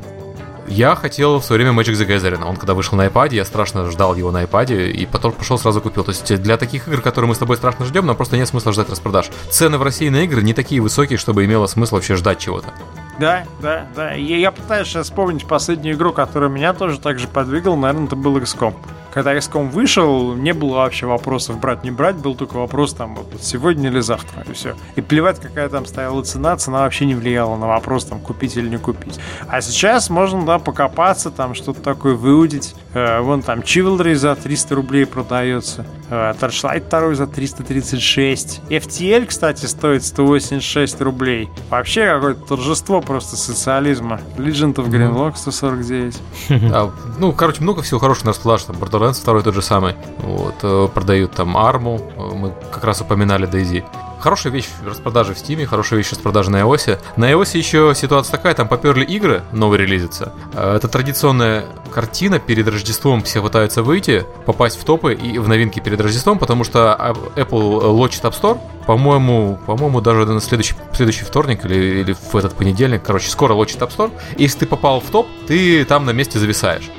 [0.68, 2.44] Я хотел в свое время Magic the Gathering.
[2.44, 5.80] Он когда вышел на iPad, я страшно ждал его на iPad, и потом пошел сразу
[5.80, 6.04] купил.
[6.04, 8.72] То есть для таких игр, которые мы с тобой страшно ждем, нам просто нет смысла
[8.72, 9.30] ждать распродаж.
[9.50, 12.68] Цены в России на игры не такие высокие, чтобы имело смысл вообще ждать чего-то.
[13.18, 14.12] Да, да, да.
[14.12, 17.76] Я, я пытаюсь сейчас вспомнить последнюю игру, которая меня тоже так же подвигала.
[17.76, 18.74] Наверное, это был XCOM
[19.16, 23.28] когда XCOM вышел, не было вообще вопросов брать, не брать, был только вопрос там вот
[23.40, 24.74] сегодня или завтра, и все.
[24.94, 28.68] И плевать, какая там стояла цена, цена вообще не влияла на вопрос там купить или
[28.68, 29.18] не купить.
[29.48, 32.74] А сейчас можно, да, покопаться, там что-то такое выудить.
[32.92, 38.60] Э, вон там Chivalry за 300 рублей продается, э, Torchlight 2 за 336.
[38.68, 41.48] FTL, кстати, стоит 186 рублей.
[41.70, 44.20] Вообще какое-то торжество просто социализма.
[44.36, 46.16] Legend of Greenlock 149.
[46.72, 48.64] А, ну, короче, много всего хорошего на расплаж.
[48.64, 49.94] Там Borderlands Borderlands второй тот же самый.
[50.18, 53.84] Вот, э, продают там арму, э, мы как раз упоминали Дейзи.
[54.26, 56.98] Хорошая вещь в распродаже в Steam, хорошая вещь в распродаже на iOS.
[57.14, 60.32] На iOS еще ситуация такая, там поперли игры, новые релизятся.
[60.52, 65.78] Э, это традиционная картина, перед Рождеством все пытаются выйти, попасть в топы и в новинки
[65.78, 71.64] перед Рождеством, потому что Apple лочит App Store, по-моему, по-моему, даже на следующий, следующий вторник
[71.64, 74.10] или, или в этот понедельник, короче, скоро лочит App Store.
[74.38, 76.90] Если ты попал в топ, ты там на месте зависаешь.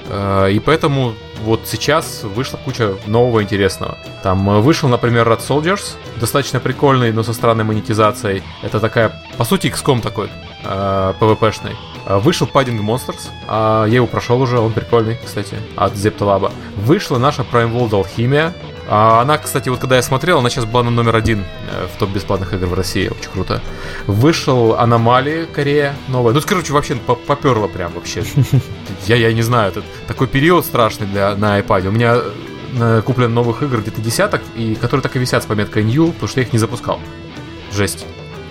[0.49, 3.97] И поэтому вот сейчас вышла куча нового интересного.
[4.23, 8.43] Там э, вышел, например, Red Soldiers, достаточно прикольный, но со странной монетизацией.
[8.63, 10.29] Это такая, по сути, XCOM такой,
[10.63, 11.75] э, PvP-шный.
[12.05, 16.51] Э, вышел Padding Monsters, э, я его прошел уже, он прикольный, кстати, от Zeptolab.
[16.77, 18.53] Вышла наша Prime World Alchemia,
[18.89, 21.99] а она, кстати, вот когда я смотрел, она сейчас была на номер один э, в
[21.99, 23.09] топ бесплатных игр в России.
[23.09, 23.61] Очень круто.
[24.05, 26.33] Вышел Аномалии Корея новая.
[26.33, 28.23] Ну, короче, вообще поперло прям вообще.
[29.05, 31.87] Я, я не знаю, это такой период страшный для, на iPad.
[31.87, 32.17] У меня
[32.79, 36.29] э, куплен новых игр где-то десяток, и которые так и висят с пометкой New, потому
[36.29, 36.99] что я их не запускал.
[37.73, 38.05] Жесть.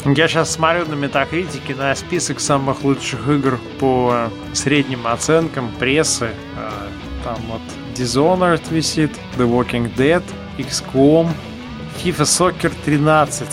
[0.04, 6.30] Я сейчас смотрю на метакритике на список самых лучших игр по средним оценкам прессы.
[6.56, 6.70] Э,
[7.24, 10.22] там вот Dishonored висит, The Walking Dead,
[10.58, 11.28] XCOM,
[12.02, 13.48] FIFA Soccer 13.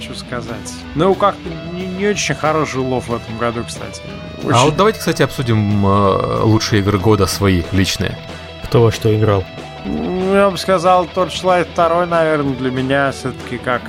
[0.00, 0.72] Что сказать.
[0.94, 4.02] Ну, как-то не, не очень хороший улов в этом году, кстати.
[4.44, 4.52] Очень...
[4.52, 8.16] А вот давайте, кстати, обсудим э, лучшие игры года свои, личные.
[8.64, 9.44] Кто во что играл?
[9.84, 13.82] Ну, я бы сказал, Torchlight 2, наверное, для меня все-таки как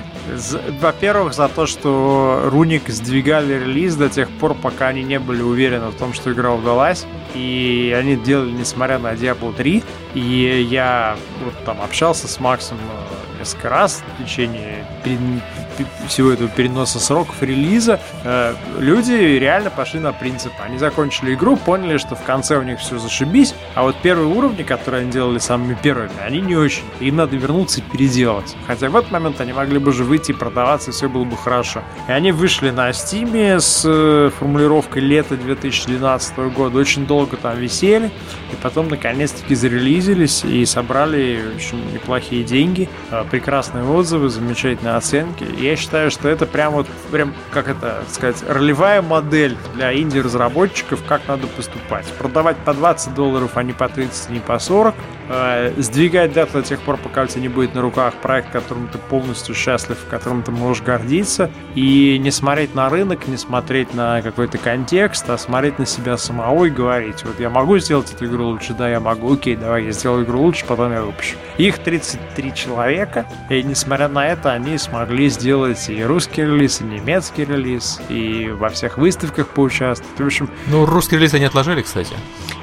[0.80, 5.88] во-первых, за то, что Руник сдвигали релиз до тех пор, пока они не были уверены
[5.88, 7.06] в том, что игра удалась.
[7.34, 9.84] И они делали, несмотря на Diablo 3.
[10.14, 13.17] И я вот там общался с Максом э,
[13.48, 14.86] несколько раз в течение
[16.08, 20.52] всего этого переноса сроков релиза, э, люди реально пошли на принцип.
[20.64, 24.64] Они закончили игру, поняли, что в конце у них все зашибись, а вот первые уровни,
[24.64, 26.84] которые они делали самыми первыми, они не очень.
[27.00, 28.56] Им надо вернуться и переделать.
[28.66, 31.38] Хотя в этот момент они могли бы уже выйти и продаваться, и все было бы
[31.38, 31.84] хорошо.
[32.08, 36.78] И они вышли на Steam с э, формулировкой лета 2012 года.
[36.80, 38.08] Очень долго там висели,
[38.52, 45.46] и потом наконец-таки зарелизились и собрали очень неплохие деньги, э, прекрасные отзывы, замечательные оценки.
[45.60, 51.22] Я считаю, что это прям вот, прям, как это сказать, ролевая модель для инди-разработчиков, как
[51.28, 52.08] надо поступать.
[52.18, 54.96] Продавать по 20 долларов, а не по 30, не по 40.
[55.30, 58.88] Э, сдвигать дату до тех пор, пока у тебя не будет на руках проект, которым
[58.88, 61.52] ты полностью счастлив, которым ты можешь гордиться.
[61.76, 66.66] И не смотреть на рынок, не смотреть на какой-то контекст, а смотреть на себя самого
[66.66, 69.92] и говорить, вот я могу сделать эту игру лучше, да, я могу, окей, давай я
[69.92, 71.36] сделаю игру лучше, потом я выпущу.
[71.58, 73.17] Их 33 человека,
[73.50, 78.70] и несмотря на это, они смогли сделать и русский релиз, и немецкий релиз, и во
[78.70, 80.20] всех выставках поучаствовать.
[80.20, 80.50] В общем...
[80.68, 82.16] Ну, русский релиз они отложили, кстати.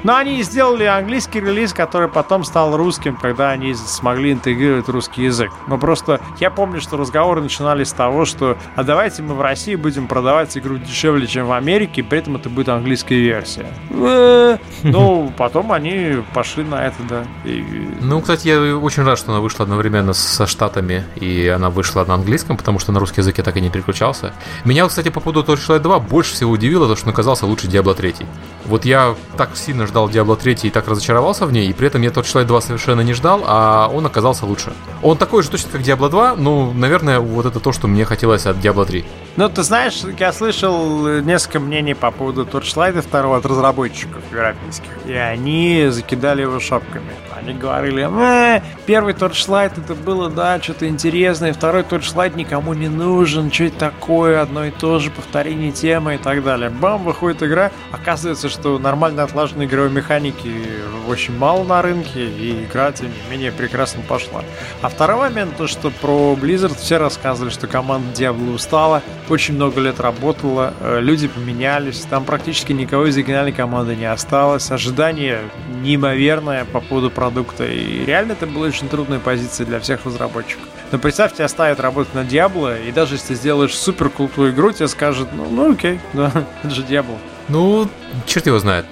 [0.03, 5.51] Но они сделали английский релиз, который потом стал русским, когда они смогли интегрировать русский язык.
[5.67, 9.75] Но просто я помню, что разговоры начинались с того, что а давайте мы в России
[9.75, 13.65] будем продавать игру дешевле, чем в Америке, при этом это будет английская версия.
[13.89, 17.23] Э, ну, потом они пошли на это, да.
[18.01, 20.13] Ну, кстати, я очень рад, что она вышла одновременно
[20.45, 23.61] со Штатами, и она вышла на английском, потому что на русский язык я так и
[23.61, 24.33] не переключался.
[24.63, 27.93] Меня, кстати, по поводу Torchlight 2 больше всего удивило то, что он оказался лучше Diablo
[27.93, 28.15] 3.
[28.65, 32.01] Вот я так сильно ждал Diablo 3 и так разочаровался в ней, и при этом
[32.01, 34.73] я Torchlight 2 совершенно не ждал, а он оказался лучше.
[35.01, 38.45] Он такой же точно, как Diablo 2, ну, наверное, вот это то, что мне хотелось
[38.45, 39.05] от Diablo 3.
[39.37, 45.11] Ну, ты знаешь, я слышал несколько мнений по поводу Torchlight 2 от разработчиков европейских, и
[45.11, 47.11] они закидали его шапками.
[47.35, 53.51] Они говорили, э, первый Torchlight это было, да, что-то интересное, второй Torchlight никому не нужен,
[53.51, 56.69] что это такое, одно и то же, повторение темы и так далее.
[56.69, 60.49] Бам, выходит игра, оказывается, что нормально отлаженной игровой механики
[61.09, 64.43] очень мало на рынке, и игра, тем не менее, прекрасно пошла.
[64.81, 69.79] А второй момент, то, что про Blizzard все рассказывали, что команда Diablo устала, очень много
[69.81, 75.41] лет работала, э, люди поменялись, там практически никого из оригинальной команды не осталось, ожидание
[75.81, 80.65] неимоверное по поводу продукта, и реально это была очень трудная позиция для всех разработчиков.
[80.91, 85.29] Но представьте, оставят работать на Diablo, и даже если сделаешь супер крутую игру, тебе скажут,
[85.33, 86.31] ну, ну окей, да,
[86.63, 87.17] это же Diablo.
[87.47, 87.87] Ну,
[88.25, 88.85] черт его знает.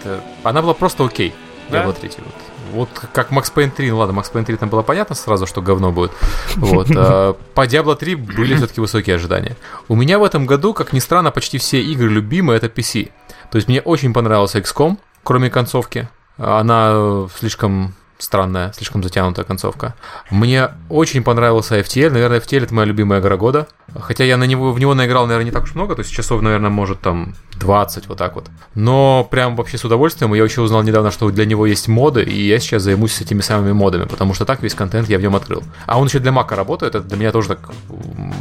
[0.44, 1.34] Она была просто окей.
[1.70, 1.94] Diablo да?
[1.94, 2.10] 3.
[2.18, 2.53] Вот.
[2.74, 5.62] Вот как Max Payne 3, ну ладно, Max Payne 3 там было понятно сразу, что
[5.62, 6.12] говно будет.
[6.56, 6.88] Вот.
[6.96, 9.56] А по Diablo 3 были все-таки высокие ожидания.
[9.88, 13.12] У меня в этом году, как ни странно, почти все игры любимые это PC.
[13.52, 16.10] То есть мне очень понравился XCOM, кроме концовки.
[16.38, 19.96] Она слишком странная, слишком затянутая концовка.
[20.30, 22.10] Мне очень понравился FTL.
[22.10, 23.68] Наверное, FTL это моя любимая игра года.
[24.00, 25.96] Хотя я на него, в него наиграл, наверное, не так уж много.
[25.96, 28.50] То есть часов, наверное, может там 20, вот так вот.
[28.76, 30.34] Но прям вообще с удовольствием.
[30.34, 33.72] Я еще узнал недавно, что для него есть моды, и я сейчас займусь этими самыми
[33.72, 35.64] модами, потому что так весь контент я в нем открыл.
[35.86, 37.70] А он еще для Мака работает, это для меня тоже так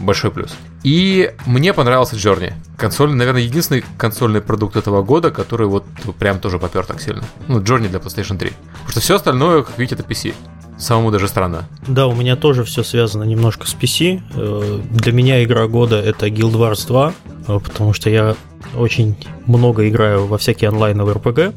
[0.03, 0.55] большой плюс.
[0.83, 2.55] И мне понравился Journey.
[2.77, 5.85] Консоль, наверное, единственный консольный продукт этого года, который вот
[6.19, 7.23] прям тоже попер так сильно.
[7.49, 8.51] Ну, Journey для PlayStation 3.
[8.51, 10.35] Потому что все остальное, как видите, это PC.
[10.79, 11.69] Самому даже странно.
[11.87, 14.21] Да, у меня тоже все связано немножко с PC.
[14.35, 17.13] Э, для меня игра года это Guild Wars 2,
[17.49, 18.35] э, потому что я
[18.75, 21.55] очень много играю во всякие онлайновые RPG.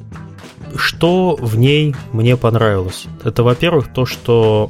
[0.76, 3.06] Что в ней мне понравилось?
[3.24, 4.70] Это, во-первых, то, что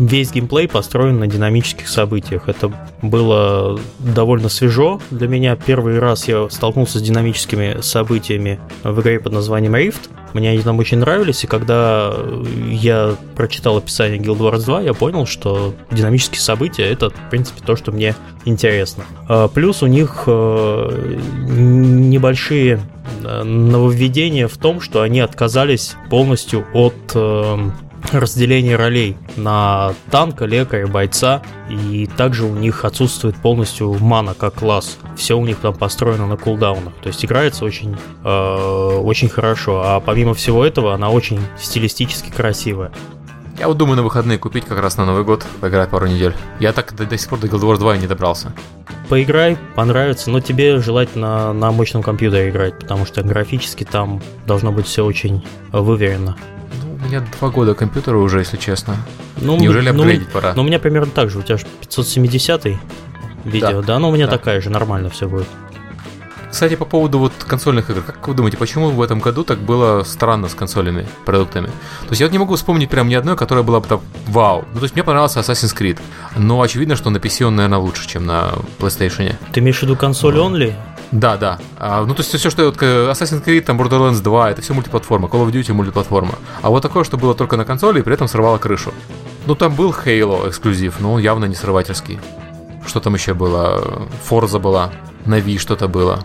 [0.00, 2.48] весь геймплей построен на динамических событиях.
[2.48, 2.72] Это
[3.02, 5.56] было довольно свежо для меня.
[5.56, 10.08] Первый раз я столкнулся с динамическими событиями в игре под названием Rift.
[10.32, 12.14] Мне они там очень нравились, и когда
[12.70, 17.74] я прочитал описание Guild Wars 2, я понял, что динамические события— это, в принципе, то,
[17.74, 19.04] что мне интересно.
[19.28, 22.80] А, плюс у них э, небольшие
[23.24, 27.70] э, нововведения в том, что они отказались полностью от э,
[28.12, 34.98] разделение ролей на танка, лекаря, бойца, и также у них отсутствует полностью мана как класс.
[35.16, 40.00] Все у них там построено на кулдаунах, то есть играется очень, э, очень хорошо, а
[40.00, 42.92] помимо всего этого она очень стилистически красивая.
[43.58, 46.32] Я вот думаю на выходные купить как раз на Новый год, поиграть пару недель.
[46.60, 48.54] Я так до, до сих пор до Guild Wars 2 и не добрался.
[49.10, 54.86] Поиграй, понравится, но тебе желательно на мощном компьютере играть, потому что графически там должно быть
[54.86, 56.38] все очень выверено
[57.04, 58.96] меня два года компьютера уже, если честно.
[59.38, 60.52] Ну, Неужели ну, апгрейдить пора?
[60.54, 61.38] Ну, у меня примерно так же.
[61.38, 62.64] У тебя же 570
[63.44, 63.82] видео, да?
[63.82, 63.98] да?
[63.98, 64.38] Но у меня да.
[64.38, 65.46] такая же, нормально все будет.
[66.50, 70.02] Кстати, по поводу вот консольных игр, как вы думаете, почему в этом году так было
[70.02, 71.66] странно с консольными продуктами?
[71.66, 74.64] То есть я вот не могу вспомнить прям ни одной, которая была бы там вау.
[74.72, 76.00] Ну, то есть мне понравился Assassin's Creed,
[76.36, 79.36] но очевидно, что на PC он, наверное, лучше, чем на PlayStation.
[79.52, 80.74] Ты имеешь в виду консоль only?
[81.12, 81.58] Да, да.
[81.76, 85.28] А, ну, то есть все, что вот, Assassin's Creed, там, Borderlands 2, это все мультиплатформа,
[85.28, 86.34] Call of Duty мультиплатформа.
[86.62, 88.92] А вот такое, что было только на консоли и при этом срывало крышу.
[89.46, 92.20] Ну, там был Halo эксклюзив, но он явно не срывательский.
[92.86, 94.08] Что там еще было?
[94.28, 94.90] Forza была,
[95.26, 96.24] Нави что-то было.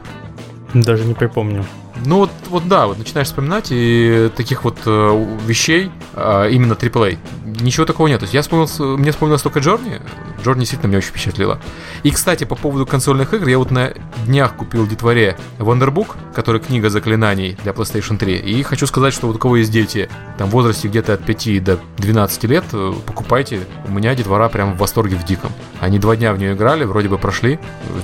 [0.73, 1.65] Даже не припомню.
[2.05, 7.17] Ну вот, вот да, вот начинаешь вспоминать, и таких вот э, вещей, э, именно AAA,
[7.61, 8.19] ничего такого нет.
[8.19, 10.01] То есть я вспомнил, мне вспомнилось только Джорни.
[10.45, 11.59] Джорни действительно меня очень впечатлила.
[12.03, 13.93] И, кстати, по поводу консольных игр, я вот на
[14.27, 18.37] днях купил детворе Wonderbook, который книга заклинаний для PlayStation 3.
[18.37, 21.63] И хочу сказать, что вот у кого есть дети, там в возрасте где-то от 5
[21.63, 23.61] до 12 лет, э, покупайте.
[23.87, 25.51] У меня детвора прям в восторге в диком.
[25.79, 27.57] Они два дня в нее играли, вроде бы прошли.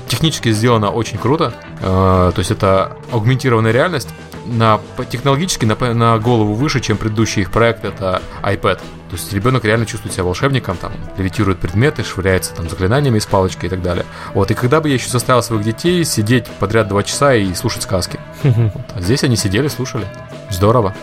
[0.08, 1.54] Технически сделано очень круто.
[1.80, 4.10] Э, то есть это аугментированная реальность
[4.48, 4.82] на,
[5.12, 8.80] технологически на, на голову выше, чем предыдущий их проект, это iPad.
[9.12, 13.66] То есть ребенок реально чувствует себя волшебником, там, левитирует предметы, швыряется там заклинаниями из палочки
[13.66, 14.06] и так далее.
[14.34, 17.84] Вот, и когда бы я еще заставил своих детей сидеть подряд два часа и слушать
[17.84, 18.20] сказки.
[18.44, 20.08] Вот, а здесь они сидели, слушали.
[20.50, 20.96] Здорово.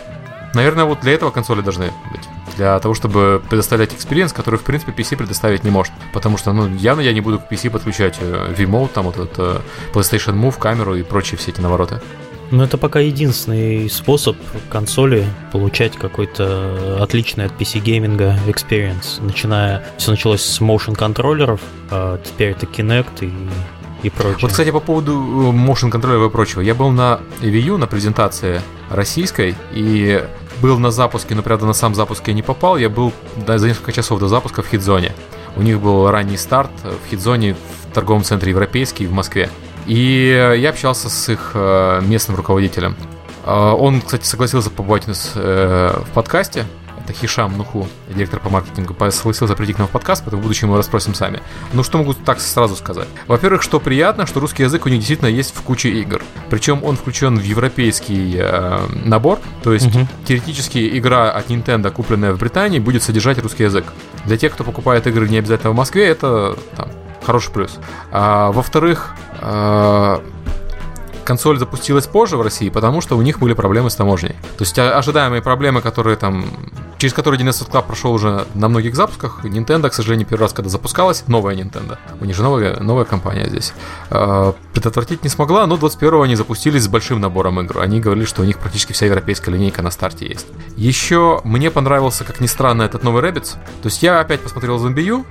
[0.55, 2.21] Наверное, вот для этого консоли должны быть.
[2.57, 5.93] Для того, чтобы предоставлять experience, который, в принципе, PC предоставить не может.
[6.11, 9.33] Потому что, ну, явно я не буду к PC подключать э, Wiimote, там вот этот
[9.37, 9.59] э,
[9.93, 12.01] PlayStation Move, камеру и прочие все эти навороты.
[12.51, 14.35] Ну, это пока единственный способ
[14.69, 19.21] консоли получать какой-то отличный от PC гейминга experience.
[19.21, 23.33] Начиная, все началось с motion контроллеров, а теперь это Kinect и
[24.01, 24.37] и прочее.
[24.41, 26.61] Вот, кстати, по поводу э, motion контроллера и прочего.
[26.61, 30.23] Я был на Wii U, на презентации российской, и
[30.61, 32.77] был на запуске, но, правда, на сам запуск я не попал.
[32.77, 33.13] Я был
[33.45, 35.13] за несколько часов до запуска в хит-зоне.
[35.55, 39.49] У них был ранний старт в хит-зоне в торговом центре «Европейский» в Москве.
[39.89, 42.95] И я общался с их э, местным руководителем.
[43.43, 46.65] Э, он, кстати, согласился побывать у нас э, в подкасте.
[47.03, 50.67] Это Хишам Нуху, директор по маркетингу, согласился прийти к нам в подкаст, поэтому в будущем
[50.67, 51.41] мы расспросим сами.
[51.73, 53.07] Ну, что могу так сразу сказать?
[53.25, 56.21] Во-первых, что приятно, что русский язык у них действительно есть в куче игр.
[56.51, 60.07] Причем он включен в европейский э, набор, то есть угу.
[60.27, 63.85] теоретически игра от Nintendo, купленная в Британии, будет содержать русский язык.
[64.25, 66.89] Для тех, кто покупает игры не обязательно в Москве, это там,
[67.29, 67.77] хороший плюс.
[68.11, 70.19] А, во-вторых, а,
[71.23, 74.35] консоль запустилась позже в России, потому что у них были проблемы с таможней.
[74.57, 76.43] То есть ожидаемые проблемы, которые там
[76.97, 79.45] через который DNS Club прошел уже на многих запусках.
[79.45, 83.47] Nintendo, к сожалению, первый раз, когда запускалась, новая Nintendo, у них же новая, новая компания
[83.47, 83.73] здесь,
[84.09, 87.79] э, предотвратить не смогла, но 21-го они запустились с большим набором игр.
[87.79, 90.47] Они говорили, что у них практически вся европейская линейка на старте есть.
[90.75, 93.53] Еще мне понравился, как ни странно, этот новый Rabbids.
[93.81, 95.25] То есть я опять посмотрел Зомбию.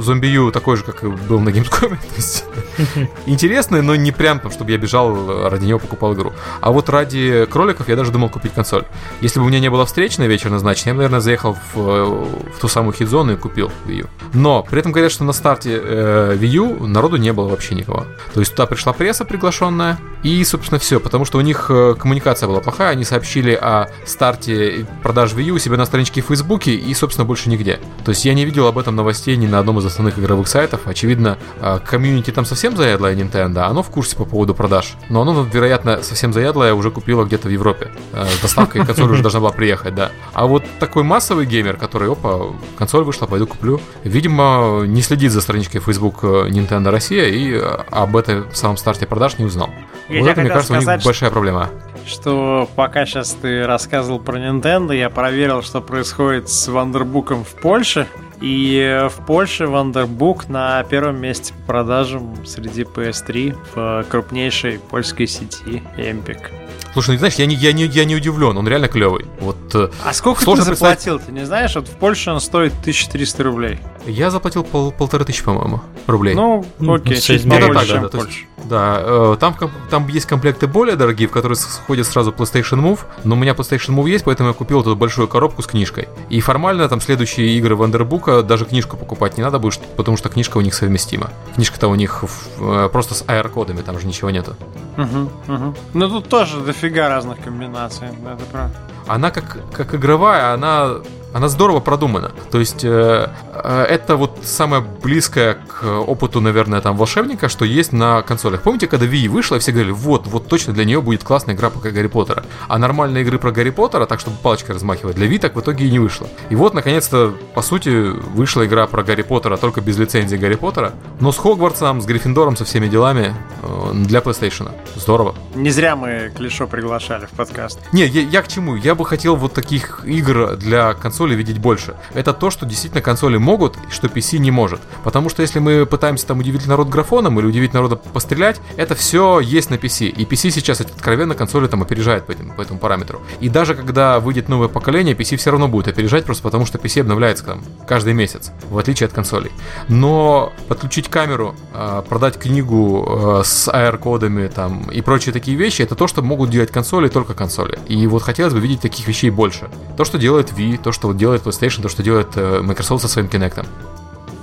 [0.00, 1.96] Зомбию такой же, как и был на Gamescom.
[3.26, 6.32] Интересный, но не прям, чтобы я бежал ради него покупал игру.
[6.60, 8.84] А вот ради кроликов я даже думал купить консоль.
[9.20, 11.76] Если бы у меня не было встречи на вечер назначен, я, наверное, наверное, заехал в,
[11.76, 14.06] в ту самую хит-зону и купил Wii U.
[14.32, 18.06] Но при этом говорят, что на старте э, Wii U народу не было вообще никого.
[18.32, 22.46] То есть туда пришла пресса приглашенная, и, собственно, все, потому что у них э, коммуникация
[22.48, 26.74] была плохая, они сообщили о старте продаж Wii U у себя на страничке в Фейсбуке
[26.74, 27.78] и, собственно, больше нигде.
[28.06, 30.86] То есть я не видел об этом новостей ни на одном из основных игровых сайтов.
[30.86, 34.94] Очевидно, э, комьюнити там совсем заядлое Nintendo, оно в курсе по поводу продаж.
[35.10, 37.90] Но оно, вероятно, совсем заядлое уже купило где-то в Европе.
[38.14, 40.10] Э, доставка консоль уже должна была приехать, да.
[40.32, 42.46] А вот такой массовый геймер, который, опа,
[42.78, 47.60] консоль вышла, пойду куплю, видимо, не следит за страничкой Facebook Nintendo Россия и
[47.90, 49.68] об этом самом старте продаж не узнал.
[50.14, 51.70] Я вот это, мне кажется, сказать, у них большая проблема.
[52.06, 58.06] Что пока сейчас ты рассказывал про Nintendo, я проверил, что происходит с Вандербуком в Польше.
[58.40, 65.82] И в Польше Вандербук на первом месте по продажам среди PS3 в крупнейшей польской сети
[65.96, 66.50] Empik.
[66.92, 69.24] Слушай, ну знаешь, я не, я не, я не удивлен, он реально клевый.
[69.40, 71.74] Вот, э, а сколько ты заплатил, ты не знаешь?
[71.74, 73.78] Вот в Польше он стоит 1300 рублей.
[74.06, 76.34] Я заплатил пол, полторы тысячи, по-моему, рублей.
[76.34, 78.38] Ну, окей, чуть больше, да, чем да, да, Польша.
[78.64, 79.56] Да, э, там,
[79.90, 83.94] там есть комплекты более дорогие, в которые сходит сразу PlayStation Move, но у меня PlayStation
[83.94, 86.08] Move есть, поэтому я купил эту большую коробку с книжкой.
[86.30, 90.58] И формально там следующие игры Вандербука даже книжку покупать не надо будет, потому что книжка
[90.58, 91.30] у них совместима.
[91.54, 92.24] Книжка-то у них
[92.58, 94.56] э, просто с AR-кодами, там же ничего нету.
[94.96, 95.74] Угу, угу.
[95.94, 98.76] Ну тут тоже дофига разных комбинаций, это правда.
[99.06, 100.96] Она как, как игровая, она
[101.34, 102.30] она здорово продумана.
[102.52, 107.92] То есть э, э, это вот самое близкое к опыту, наверное, там волшебника, что есть
[107.92, 108.62] на консолях.
[108.62, 111.90] Помните, когда Wii вышла, все говорили, вот, вот точно для нее будет классная игра про
[111.90, 112.44] Гарри Поттера.
[112.68, 115.86] А нормальной игры про Гарри Поттера, так чтобы палочкой размахивать, для Wii так в итоге
[115.86, 116.28] и не вышло.
[116.50, 120.92] И вот, наконец-то, по сути, вышла игра про Гарри Поттера, только без лицензии Гарри Поттера,
[121.18, 124.70] но с Хогвартсом, с Гриффиндором, со всеми делами э, для PlayStation.
[124.94, 125.34] Здорово.
[125.56, 127.80] Не зря мы Клишо приглашали в подкаст.
[127.92, 128.76] Не, я, я к чему?
[128.76, 130.94] Я бы хотел вот таких игр для
[131.24, 131.94] консоли видеть больше.
[132.12, 134.80] Это то, что действительно консоли могут, и что PC не может.
[135.04, 139.40] Потому что если мы пытаемся там удивить народ графоном или удивить народа пострелять, это все
[139.40, 140.08] есть на PC.
[140.08, 143.20] И PC сейчас откровенно консоли там опережает по, этим, по этому параметру.
[143.40, 147.00] И даже когда выйдет новое поколение, PC все равно будет опережать, просто потому что PC
[147.00, 149.50] обновляется там каждый месяц, в отличие от консолей.
[149.88, 155.94] Но подключить камеру, а, продать книгу а, с AR-кодами там и прочие такие вещи, это
[155.94, 157.78] то, что могут делать консоли, только консоли.
[157.88, 159.70] И вот хотелось бы видеть таких вещей больше.
[159.96, 163.28] То, что делает Wii, то, что делает PlayStation, то, что делает э, Microsoft со своим
[163.28, 163.66] Kinect.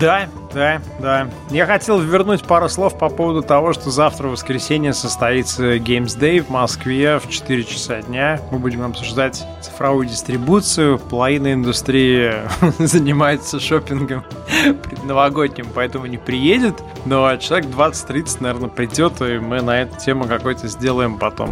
[0.02, 1.30] Да, да, да.
[1.52, 6.42] Я хотел вернуть пару слов по поводу того, что завтра, в воскресенье, состоится Games Day
[6.42, 8.42] в Москве в 4 часа дня.
[8.52, 10.98] Мы будем обсуждать цифровую дистрибуцию.
[10.98, 12.34] Половина индустрии
[12.80, 14.24] занимается шопингом
[14.82, 16.82] предновогодним, поэтому не приедет.
[17.06, 21.52] Но человек 20-30, наверное, придет, и мы на эту тему какой-то сделаем потом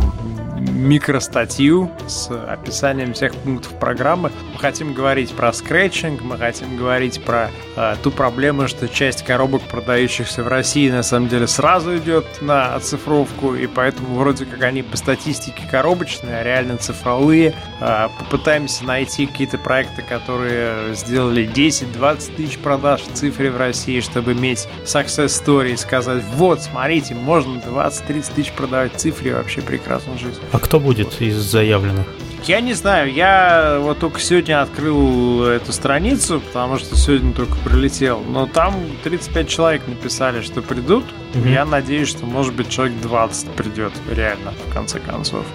[0.59, 4.31] микростатью с описанием всех пунктов программы.
[4.59, 10.43] Хотим говорить про скретчинг, мы хотим говорить про э, ту проблему, что часть коробок, продающихся
[10.43, 14.97] в России, на самом деле сразу идет на оцифровку, и поэтому вроде как они по
[14.97, 17.55] статистике коробочные, а реально цифровые.
[17.79, 24.33] Э, попытаемся найти какие-то проекты, которые сделали 10-20 тысяч продаж в цифре в России, чтобы
[24.33, 30.17] иметь success story и сказать, вот, смотрите, можно 20-30 тысяч продавать в цифре вообще прекрасно
[30.17, 30.35] жить.
[30.51, 32.07] А кто будет из заявленных?
[32.45, 38.21] Я не знаю, я вот только сегодня открыл эту страницу, потому что сегодня только прилетел.
[38.21, 41.05] Но там 35 человек написали, что придут.
[41.35, 41.47] Угу.
[41.47, 45.45] Я надеюсь, что может быть человек 20 придет реально, в конце концов.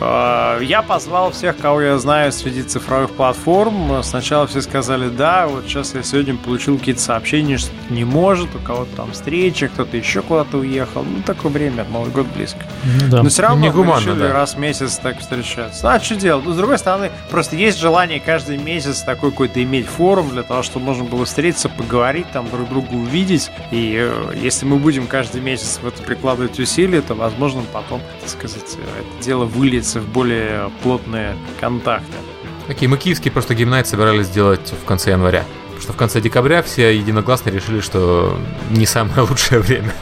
[0.00, 4.02] Э, я позвал всех, кого я знаю среди цифровых платформ.
[4.02, 8.58] Сначала все сказали да, вот сейчас я сегодня получил какие-то сообщения, что не может, у
[8.58, 11.02] кого-то там встреча, кто-то еще куда-то уехал.
[11.02, 12.60] Ну, такое время, Новый год близко.
[12.84, 13.22] Ну, да.
[13.22, 14.32] Но все равно мы решили да.
[14.32, 15.84] раз в месяц так встречаться.
[15.84, 16.44] Ну, а что делать?
[16.44, 20.62] Ну, с другой стороны, просто есть желание каждый месяц такой какой-то иметь форум для того,
[20.62, 23.50] чтобы можно было встретиться, поговорить, там друг друга увидеть.
[23.70, 28.28] И э, если мы будем каждый месяц в это прикладывать усилия, то, возможно, потом, так
[28.28, 32.12] сказать, это дело выльется вливается в более плотные контакты.
[32.68, 35.44] Окей, мы киевский просто game night собирались сделать в конце января.
[35.66, 38.38] Потому что в конце декабря все единогласно решили, что
[38.70, 39.92] не самое лучшее время.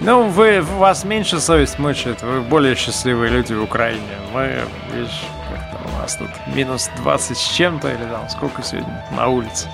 [0.00, 4.18] Ну, вы, у вас меньше совесть мучает, вы более счастливые люди в Украине.
[4.32, 4.60] Мы,
[4.94, 5.24] видишь,
[6.08, 9.68] нас тут минус 20 с чем-то, или там сколько сегодня на улице.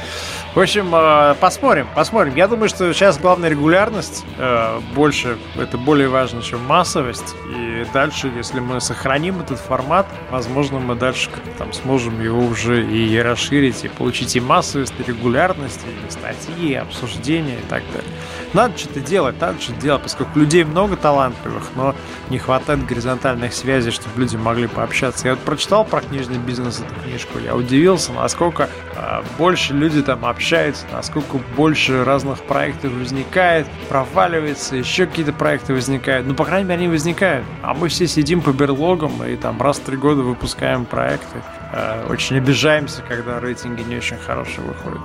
[0.54, 2.36] В общем, э, посмотрим, посмотрим.
[2.36, 7.34] Я думаю, что сейчас главная регулярность э, больше, это более важно, чем массовость.
[7.50, 11.28] И дальше, если мы сохраним этот формат, возможно, мы дальше
[11.58, 16.74] там сможем его уже и расширить, и получить и массовость, и регулярность, и статьи, и
[16.74, 18.12] обсуждения и так далее.
[18.52, 21.96] Надо что-то делать, надо что-то делать, поскольку людей много талантливых, но
[22.30, 25.26] не хватает горизонтальных связей, чтобы люди могли пообщаться.
[25.26, 30.24] Я вот прочитал про книжный бизнес эту книжку, я удивился, насколько э, больше люди там
[30.24, 30.43] общаются,
[30.92, 36.26] насколько больше разных проектов возникает, проваливается, еще какие-то проекты возникают.
[36.26, 37.44] Ну, по крайней мере, они возникают.
[37.62, 41.42] А мы все сидим по берлогам и там раз в три года выпускаем проекты.
[41.72, 45.00] Э, очень обижаемся, когда рейтинги не очень хорошие выходят.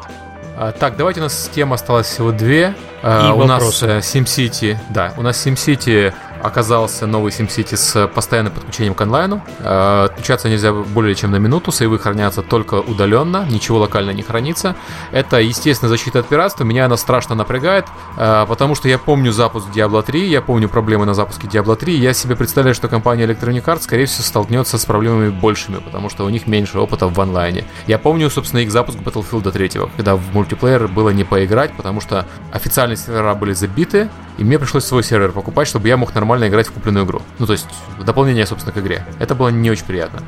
[0.57, 2.75] А, так, давайте у нас тем осталось всего две.
[3.01, 3.87] А, у вопросы.
[3.87, 9.41] нас SimCity, да, у нас SimCity оказался новый SimCity с постоянным подключением к онлайну.
[9.59, 14.75] Э, отключаться нельзя более чем на минуту, сейвы хранятся только удаленно, ничего локально не хранится.
[15.11, 16.63] Это, естественно, защита от пиратства.
[16.63, 17.85] Меня она страшно напрягает,
[18.17, 21.95] э, потому что я помню запуск Diablo 3, я помню проблемы на запуске Diablo 3,
[21.95, 26.25] я себе представляю, что компания Electronic Arts, скорее всего, столкнется с проблемами большими, потому что
[26.25, 27.65] у них меньше опыта в онлайне.
[27.87, 32.25] Я помню, собственно, их запуск Battlefield 3, когда в мультиплеер было не поиграть, потому что
[32.51, 36.67] официальные сервера были забиты, и мне пришлось свой сервер покупать, чтобы я мог нормально играть
[36.67, 37.21] в купленную игру.
[37.39, 37.67] Ну, то есть,
[37.99, 39.05] дополнение, собственно, к игре.
[39.19, 40.21] Это было не очень приятно.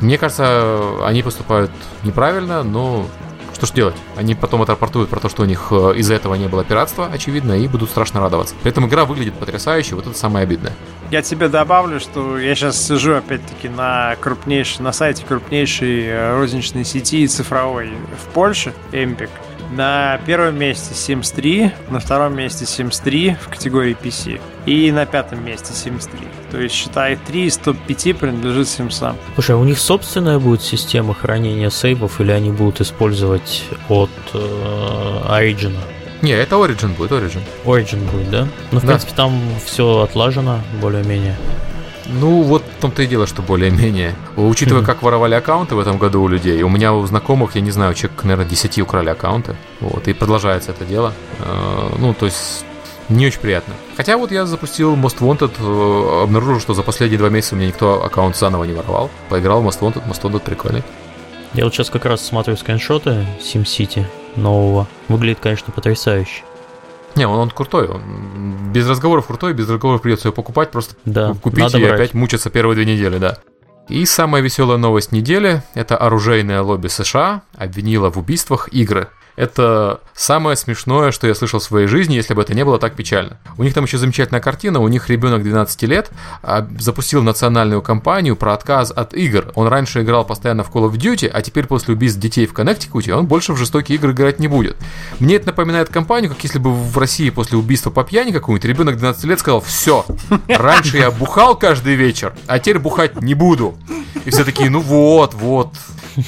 [0.00, 1.70] Мне кажется, они поступают
[2.04, 3.06] неправильно, но
[3.60, 3.96] что ж делать?
[4.16, 7.52] Они потом отрапортуют про то, что у них э, из-за этого не было пиратства, очевидно,
[7.52, 8.54] и будут страшно радоваться.
[8.62, 10.72] При этом игра выглядит потрясающе, вот это самое обидное.
[11.10, 16.86] Я тебе добавлю, что я сейчас сижу опять-таки на крупнейшей, на сайте крупнейшей э, розничной
[16.86, 19.28] сети цифровой в Польше, Empik.
[19.72, 25.06] На первом месте Sims 3, на втором месте Sims 3 в категории PC и на
[25.06, 26.20] пятом месте Sims 3.
[26.50, 29.14] То есть, считай, 3 из топ-5 принадлежит Sims.
[29.34, 34.38] Слушай, а у них собственная будет система хранения сейвов или они будут использовать от э,
[35.28, 35.74] Origin?
[36.22, 37.40] Не, это Origin будет, Origin.
[37.64, 38.48] Origin будет, да?
[38.72, 38.88] Ну, в Да.
[38.88, 41.36] принципе, там все отлажено более-менее.
[42.12, 44.14] Ну, вот в том-то и дело, что более-менее.
[44.36, 47.70] Учитывая, как воровали аккаунты в этом году у людей, у меня у знакомых, я не
[47.70, 49.54] знаю, человек, наверное, 10 украли аккаунты.
[49.80, 51.12] Вот, и продолжается это дело.
[51.38, 52.64] Э, Ну, то есть,
[53.08, 53.74] не очень приятно.
[53.96, 57.68] Хотя вот я запустил Most Wanted, э, обнаружил, что за последние два месяца у меня
[57.68, 59.10] никто аккаунт заново не воровал.
[59.28, 60.82] Поиграл в Most Wanted, Most Wanted прикольный.
[61.54, 64.04] Я вот сейчас как раз смотрю скриншоты SimCity
[64.36, 64.86] нового.
[65.08, 66.42] Выглядит, конечно, потрясающе.
[67.16, 68.02] Не, он, он крутой, он
[68.72, 71.94] без разговоров крутой, без разговоров придется ее покупать, просто Да, купить и брать.
[71.94, 73.38] опять мучиться первые две недели, да.
[73.88, 79.08] И самая веселая новость недели– это оружейное лобби США обвинило в убийствах игры.
[79.36, 82.94] Это самое смешное, что я слышал в своей жизни, если бы это не было так
[82.94, 83.38] печально.
[83.56, 86.10] У них там еще замечательная картина, у них ребенок 12 лет
[86.42, 89.52] а, запустил национальную кампанию про отказ от игр.
[89.54, 93.14] Он раньше играл постоянно в Call of Duty, а теперь после убийств детей в Коннектикуте
[93.14, 94.76] он больше в жестокие игры играть не будет.
[95.20, 98.96] Мне это напоминает кампанию, как если бы в России после убийства по пьяни какую-нибудь ребенок
[98.96, 100.04] 12 лет сказал, все,
[100.48, 103.76] раньше я бухал каждый вечер, а теперь бухать не буду.
[104.24, 105.74] И все такие, ну вот, вот,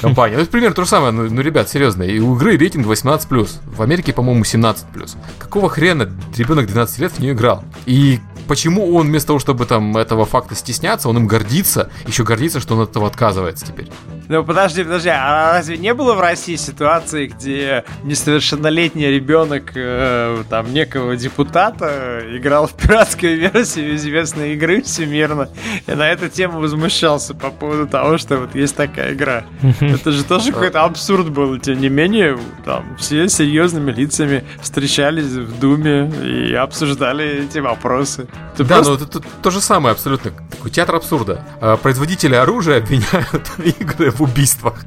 [0.01, 0.37] компания.
[0.37, 3.49] Ну, это примерно то же самое, ну, ну, ребят, серьезно, и у игры рейтинг 18+,
[3.77, 5.17] в Америке, по-моему, 17+.
[5.39, 7.65] Какого хрена ребенок 12 лет в нее играл?
[7.87, 12.61] И почему он вместо того, чтобы там этого факта стесняться, он им гордится, еще гордится,
[12.61, 13.91] что он от этого отказывается теперь?
[14.29, 20.73] Ну подожди, подожди, а разве не было в России ситуации, где несовершеннолетний ребенок э, там
[20.73, 25.49] некого депутата играл в пиратскую версию известной игры всемирно
[25.87, 29.45] и на эту тему возмущался по поводу того, что вот есть такая игра.
[29.81, 35.59] Это же тоже какой-то абсурд был, тем не менее, там все серьезными лицами встречались в
[35.59, 38.29] Думе и обсуждали эти вопросы.
[38.55, 40.31] Это Да, просто- ну это, то- то же самое абсолютно.
[40.51, 41.45] Такой театр абсурда.
[41.61, 43.51] А, Производители оружия обвиняют
[43.81, 44.85] игры в убийствах.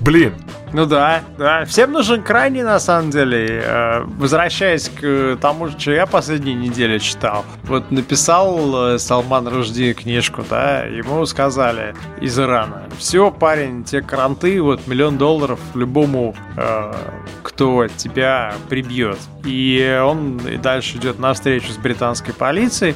[0.00, 0.34] Блин.
[0.72, 1.64] Ну да, да.
[1.64, 3.62] Всем нужен крайний, на самом деле.
[3.64, 7.44] Э, Возвращаясь к тому, что я последние недели читал.
[7.64, 12.84] Вот написал э, Салман Ружди книжку, да, ему сказали из Ирана.
[12.98, 16.92] Все, парень, те кранты, вот миллион долларов любому, э,
[17.42, 19.18] кто тебя прибьет.
[19.44, 22.94] И он и дальше идет на встречу с британской полицией.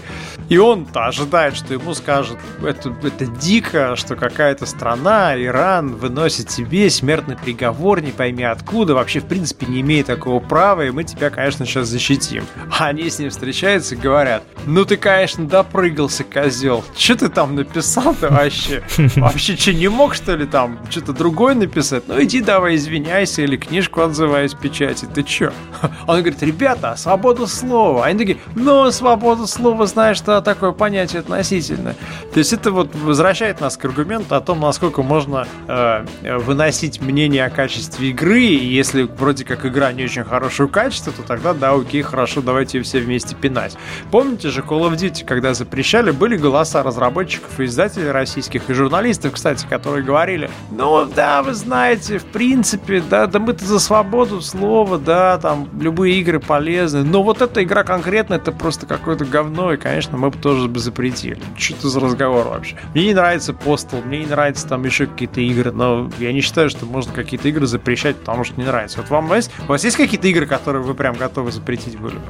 [0.48, 6.90] И он-то ожидает, что ему скажут, это, это дико, что какая-то страна, Иран, выносит тебе
[6.90, 11.30] смертный приговор, не пойми откуда, вообще в принципе не имеет такого права, и мы тебя,
[11.30, 12.44] конечно, сейчас защитим.
[12.78, 16.84] А они с ним встречаются и говорят, ну ты, конечно, допрыгался, козел.
[16.96, 18.82] Че ты там написал-то вообще?
[19.16, 22.04] Вообще что, не мог, что ли, там что-то другое написать?
[22.06, 25.52] Ну иди давай извиняйся или книжку отзывай из печати, ты чё?
[26.06, 28.04] Он говорит, ребята, а свобода слова.
[28.04, 31.94] Они такие, ну, свобода слова, знаешь, что такое понятие относительно.
[32.32, 36.04] То есть это вот возвращает нас к аргументу о том, насколько можно э,
[36.38, 41.54] выносить мнение качестве игры, и если вроде как игра не очень хорошего качества, то тогда
[41.54, 43.76] да, окей, хорошо, давайте ее все вместе пинать.
[44.10, 49.32] Помните же Call of Duty, когда запрещали, были голоса разработчиков и издателей российских, и журналистов,
[49.32, 54.98] кстати, которые говорили, ну да, вы знаете, в принципе, да, да мы-то за свободу слова,
[54.98, 59.76] да, там любые игры полезны, но вот эта игра конкретно, это просто какое-то говно, и,
[59.76, 61.38] конечно, мы бы тоже бы запретили.
[61.56, 62.76] Что это за разговор вообще?
[62.94, 66.68] Мне не нравится Postal, мне не нравятся там еще какие-то игры, но я не считаю,
[66.70, 68.98] что можно какие-то игры запрещать, потому что не нравится.
[69.00, 72.22] Вот вам есть, у вас есть какие-то игры, которые вы прям готовы запретить были бы?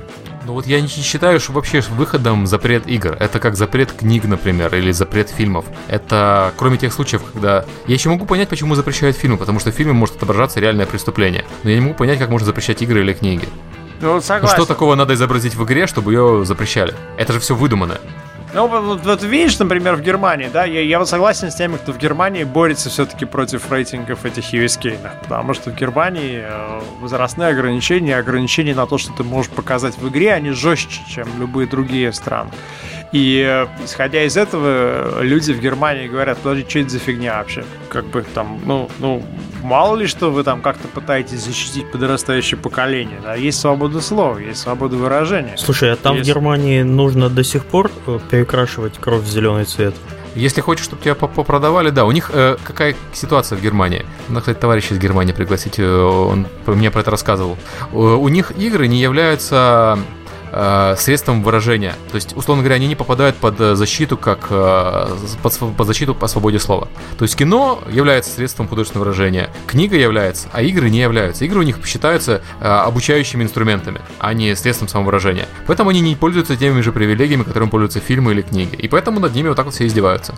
[0.46, 3.16] Ну вот я не считаю, что вообще выходом запрет игр.
[3.18, 5.64] Это как запрет книг, например, или запрет фильмов.
[5.88, 7.64] Это кроме тех случаев, когда...
[7.86, 11.44] Я еще могу понять, почему запрещают фильмы, потому что в фильме может отображаться реальное преступление.
[11.62, 13.48] Но я не могу понять, как можно запрещать игры или книги.
[14.00, 14.54] Ну, Ну согласен.
[14.56, 16.94] что такого надо изобразить в игре, чтобы ее запрещали?
[17.16, 17.98] Это же все выдумано.
[18.54, 21.92] Ну, вот, вот- видишь, например, в Германии, да, я, я вот согласен с теми, кто
[21.92, 28.16] в Германии борется все-таки против рейтингов этих USK, потому что в Германии э, возрастные ограничения,
[28.16, 32.50] ограничения на то, что ты можешь показать в игре, они жестче, чем любые другие страны.
[33.12, 37.64] И э, исходя из этого, люди в Германии говорят, подожди, что это за фигня вообще?
[37.88, 39.24] Как бы там, ну, ну,
[39.62, 44.60] мало ли что вы там как-то пытаетесь защитить подрастающее поколение, да, есть свобода слова, есть
[44.60, 45.56] свобода выражения.
[45.56, 46.28] Слушай, а там Есть.
[46.28, 49.94] в Германии нужно до сих пор э, перекрашивать кровь в зеленый цвет?
[50.34, 52.04] Если хочешь, чтобы тебя поп- попродавали, да.
[52.04, 54.04] У них э, какая ситуация в Германии?
[54.28, 57.56] Надо, кстати, товарища из Германии пригласить, э, он мне про это рассказывал.
[57.92, 59.98] У них игры не являются
[60.54, 61.94] э, средством выражения.
[62.10, 65.08] То есть, условно говоря, они не попадают под э, защиту как э,
[65.42, 66.88] под, под защиту по свободе слова.
[67.18, 71.44] То есть кино является средством художественного выражения, книга является, а игры не являются.
[71.44, 75.48] Игры у них считаются э, обучающими инструментами, а не средством самовыражения.
[75.66, 78.76] Поэтому они не пользуются теми же привилегиями, которыми пользуются фильмы или книги.
[78.76, 80.34] И поэтому над ними вот так вот все издеваются.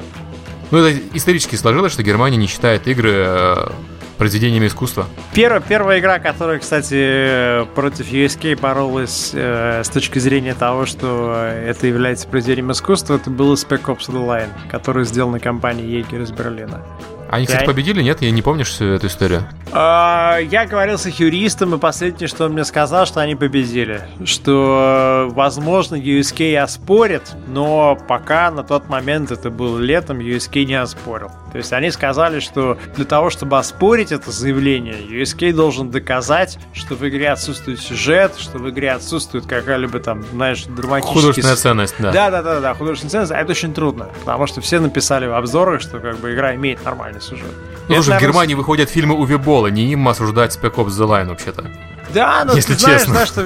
[0.70, 3.70] Ну, это исторически сложилось, что Германия не считает игры
[4.16, 5.06] произведениями искусства.
[5.34, 11.86] Первая, первая игра, которая, кстати, против USK боролась э, с точки зрения того, что это
[11.86, 16.82] является произведением искусства, это был Spec Ops The Line, который сделан компанией Jaeger из Берлина.
[17.28, 18.22] Они, кстати, победили, нет?
[18.22, 19.42] Я не помнишь всю эту историю?
[19.72, 24.02] А, я говорил с их юристом, и последнее, что он мне сказал, что они победили.
[24.24, 31.30] Что, возможно, USK оспорит, но пока на тот момент, это было летом, USK не оспорил.
[31.56, 36.96] То есть они сказали, что для того, чтобы оспорить это заявление, USK должен доказать, что
[36.96, 41.14] в игре отсутствует сюжет, что в игре отсутствует какая-либо там, знаешь, драматическая...
[41.14, 42.12] Художественная ценность, да.
[42.12, 46.18] Да-да-да, художественная ценность, а это очень трудно, потому что все написали в обзорах, что как
[46.18, 47.48] бы игра имеет нормальный сюжет.
[47.88, 48.18] Ну, наверное...
[48.18, 51.70] в Германии выходят фильмы Уве Болла, не им осуждать Spec Ops The Line вообще-то.
[52.14, 53.14] Да, но Если ты знаешь, честно.
[53.14, 53.42] знаешь, что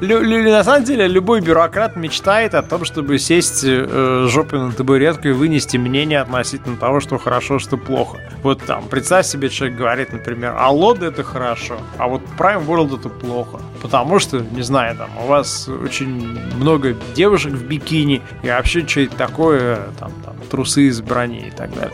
[0.50, 5.32] на самом деле любой бюрократ мечтает о том, чтобы сесть э, жопой на табуретку и
[5.32, 8.18] вынести мнение относительно того, что хорошо, что плохо.
[8.42, 13.00] Вот там, представь себе, человек говорит, например, а лоды это хорошо, а вот Prime World
[13.00, 13.60] это плохо.
[13.82, 19.16] Потому что, не знаю, там, у вас очень много девушек в бикини, и вообще что-то
[19.16, 21.92] такое, там, там, трусы из брони и так далее.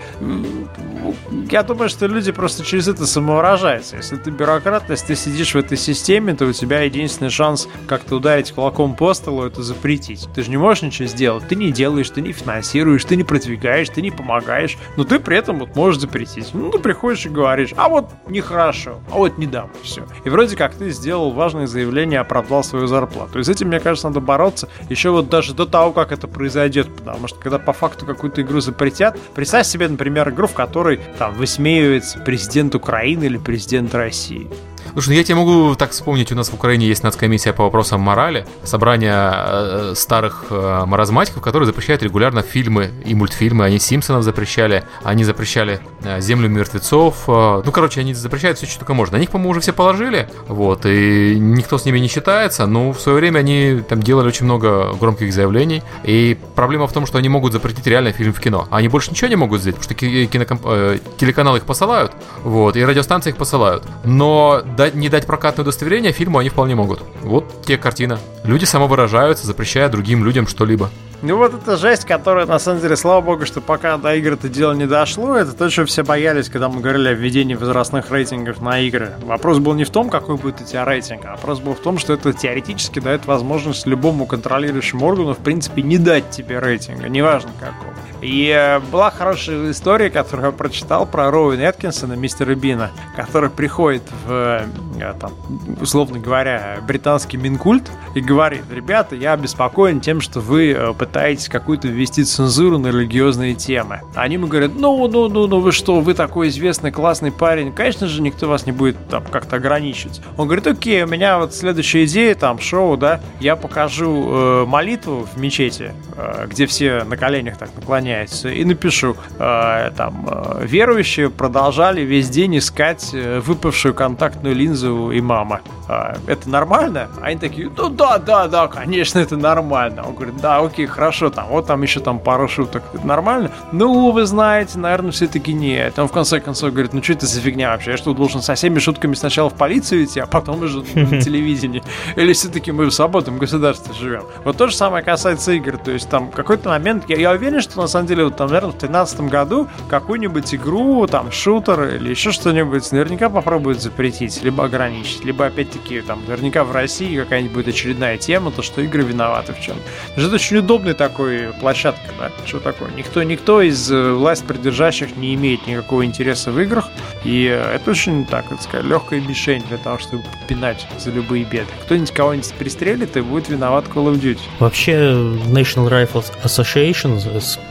[1.50, 3.96] Я думаю, что люди просто через это самовыражаются.
[3.96, 8.16] Если ты бюрократ, если ты сидишь в этой системе, то у тебя единственный шанс как-то
[8.16, 10.28] ударить кулаком по столу, это запретить.
[10.34, 11.46] Ты же не можешь ничего сделать.
[11.48, 15.36] Ты не делаешь, ты не финансируешь, ты не продвигаешь, ты не помогаешь, но ты при
[15.36, 16.50] этом вот можешь запретить.
[16.54, 20.06] Ну, ты приходишь и говоришь, а вот нехорошо, а вот не дам, все.
[20.24, 23.38] И вроде как ты сделал важное заявление, оправдал свою зарплату.
[23.38, 26.94] И с этим, мне кажется, надо бороться еще вот даже до того, как это произойдет,
[26.94, 31.34] потому что когда по факту какую-то игру запретят, представь себе, например, игру, в которой там
[31.34, 34.48] высмеивается президент Украины или президент России.
[34.94, 38.00] Слушай, ну я тебе могу так вспомнить, у нас в Украине есть нацкомиссия по вопросам
[38.00, 43.64] морали, собрание э, старых э, маразматиков, которые запрещают регулярно фильмы и мультфильмы.
[43.64, 47.24] Они Симпсонов запрещали, они запрещали э, Землю мертвецов.
[47.26, 49.16] Э, ну, короче, они запрещают все, что только можно.
[49.16, 53.00] На них, по-моему, уже все положили, вот, и никто с ними не считается, но в
[53.00, 57.28] свое время они там делали очень много громких заявлений, и проблема в том, что они
[57.28, 58.68] могут запретить реально фильм в кино.
[58.70, 60.62] Они больше ничего не могут сделать, потому что кинокомп...
[60.66, 62.12] э, телеканалы их посылают,
[62.44, 63.82] вот, и радиостанции их посылают.
[64.04, 67.02] Но дать, не дать прокатное удостоверение фильму они вполне могут.
[67.22, 68.18] Вот те картина.
[68.44, 70.90] Люди самовыражаются, запрещая другим людям что-либо.
[71.26, 74.50] Ну вот эта жесть, которая, на самом деле, слава богу, что пока до игр это
[74.50, 78.60] дело не дошло, это то, что все боялись, когда мы говорили о введении возрастных рейтингов
[78.60, 79.14] на игры.
[79.22, 81.96] Вопрос был не в том, какой будет у тебя рейтинг, а вопрос был в том,
[81.96, 87.52] что это теоретически дает возможность любому контролирующему органу, в принципе, не дать тебе рейтинга, неважно
[87.58, 87.94] какого.
[88.24, 94.02] И э, была хорошая история, которую я прочитал про Роуэн Эткинсона, мистера Бина, который приходит
[94.26, 94.64] в,
[94.98, 95.32] э, там,
[95.80, 101.86] условно говоря, британский Минкульт и говорит, ребята, я обеспокоен тем, что вы э, пытаетесь какую-то
[101.86, 104.00] ввести цензуру на религиозные темы.
[104.16, 108.08] Они ему говорят, ну, ну, ну, ну, вы что, вы такой известный, классный парень, конечно
[108.08, 110.20] же, никто вас не будет там как-то ограничивать.
[110.36, 115.28] Он говорит, окей, у меня вот следующая идея, там, шоу, да, я покажу э, молитву
[115.32, 121.30] в мечети, э, где все на коленях так наклоняются, и напишу, э, там, э, верующие
[121.30, 125.60] продолжали весь день искать э, выпавшую контактную линзу имама.
[125.88, 127.08] Э, это нормально?
[127.22, 130.02] Они такие, ну да, да, да, конечно, это нормально.
[130.08, 133.50] Он говорит, да, окей, хорошо, там, вот там еще там пару шуток, это нормально?
[133.72, 135.98] Ну, вы знаете, наверное, все-таки нет.
[135.98, 137.92] Он в конце концов говорит, ну что это за фигня вообще?
[137.92, 141.82] Я что, должен со всеми шутками сначала в полицию идти, а потом уже на телевидении?
[142.16, 144.24] Или все-таки мы в свободном государстве живем?
[144.44, 147.80] Вот то же самое касается игр, то есть там какой-то момент, я, я уверен, что
[147.80, 152.30] на самом деле, вот там, наверное, в 2013 году какую-нибудь игру, там, шутер или еще
[152.30, 158.50] что-нибудь наверняка попробуют запретить, либо ограничить, либо опять-таки там, наверняка в России какая-нибудь очередная тема,
[158.50, 159.76] то, что игры виноваты в чем.
[160.16, 162.90] Это очень удобно удобной такой площадка, да, что такое.
[162.96, 166.88] Никто, никто из э, власть придержащих не имеет никакого интереса в играх,
[167.24, 171.66] и э, это очень, так сказать, легкая мишень для того, чтобы пинать за любые беды.
[171.84, 174.40] Кто-нибудь кого-нибудь пристрелит и будет виноват Call of Duty.
[174.58, 177.20] Вообще, National Rifle Association,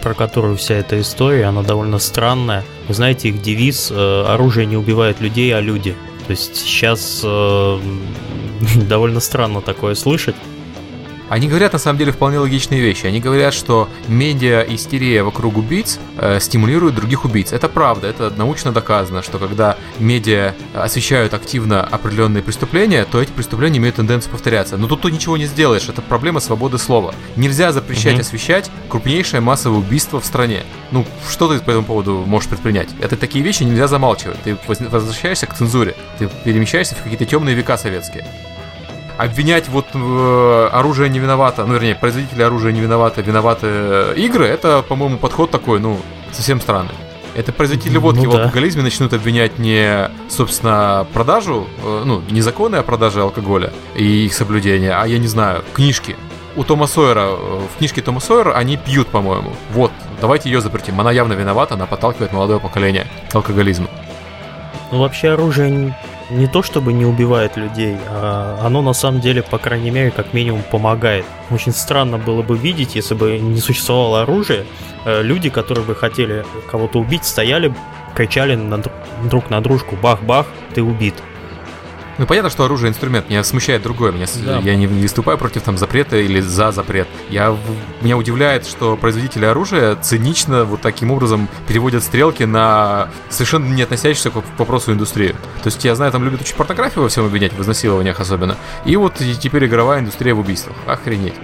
[0.02, 2.64] про которую вся эта история, она довольно странная.
[2.88, 5.96] Вы знаете, их девиз э, «Оружие не убивает людей, а люди».
[6.26, 7.80] То есть сейчас э,
[8.90, 10.36] довольно странно такое слышать.
[11.30, 13.06] Они говорят на самом деле вполне логичные вещи.
[13.06, 17.54] Они говорят, что медиа-истерия вокруг убийц э, стимулирует других убийц.
[17.54, 23.80] Это правда, это научно доказано, что когда медиа освещают активно определенные преступления, то эти преступления
[23.80, 24.78] имеют тенденцию повторяться.
[24.78, 27.14] Но тут ты ничего не сделаешь, это проблема свободы слова.
[27.36, 28.22] Нельзя запрещать mm-hmm.
[28.22, 30.64] освещать крупнейшее массовое убийство в стране.
[30.92, 32.90] Ну, что ты по этому поводу можешь предпринять?
[33.02, 34.42] Это такие вещи нельзя замалчивать.
[34.44, 38.26] Ты возвращаешься к цензуре, ты перемещаешься в какие-то темные века советские
[39.24, 44.46] обвинять вот э, оружие не виновато, ну, вернее, производители оружия не виноваты, виноваты э, игры,
[44.46, 46.00] это, по-моему, подход такой, ну,
[46.32, 46.94] совсем странный.
[47.36, 48.86] Это производители водки ну, в алкоголизме да.
[48.86, 55.18] начнут обвинять не, собственно, продажу, э, ну, незаконная продажа алкоголя и их соблюдение, а, я
[55.18, 56.16] не знаю, книжки.
[56.56, 59.54] У Тома Сойера, э, в книжке Тома Сойера они пьют, по-моему.
[59.72, 61.00] Вот, давайте ее запретим.
[61.00, 63.88] Она явно виновата, она подталкивает молодое поколение к алкоголизму.
[64.92, 65.96] Ну, вообще оружие
[66.34, 70.34] не то чтобы не убивает людей, а оно на самом деле, по крайней мере, как
[70.34, 71.26] минимум помогает.
[71.52, 74.66] Очень странно было бы видеть, если бы не существовало оружия,
[75.06, 77.74] э, люди, которые бы хотели кого-то убить, стояли,
[78.16, 78.82] кричали на
[79.30, 81.16] друг на дружку «бах-бах, ты убит».
[82.18, 83.30] Ну, понятно, что оружие инструмент.
[83.30, 84.12] Меня смущает другое.
[84.12, 84.60] Меня, да.
[84.60, 87.08] Я не выступаю против там запрета или за запрет.
[87.30, 87.56] Я,
[88.02, 94.30] меня удивляет, что производители оружия цинично вот таким образом переводят стрелки на совершенно не относящуюся
[94.30, 95.34] к вопросу индустрию.
[95.64, 98.58] То есть, я знаю, там любят очень порнографию во всем обвинять, в изнасилованиях особенно.
[98.86, 100.76] И вот и теперь игровая индустрия в убийствах.
[100.86, 101.36] Охренеть.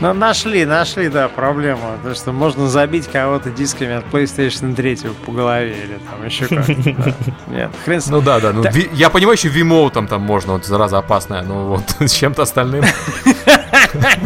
[0.00, 1.98] Ну, нашли, нашли, да, проблему.
[2.02, 7.14] То, что можно забить кого-то дисками от PlayStation 3 по голове или там еще как-то.
[7.48, 8.06] Нет, хрен с...
[8.06, 8.52] Ну да, да.
[8.52, 12.42] Ну, я понимаю, еще вимо там, там можно, вот зараза опасная, но вот с чем-то
[12.42, 12.84] остальным.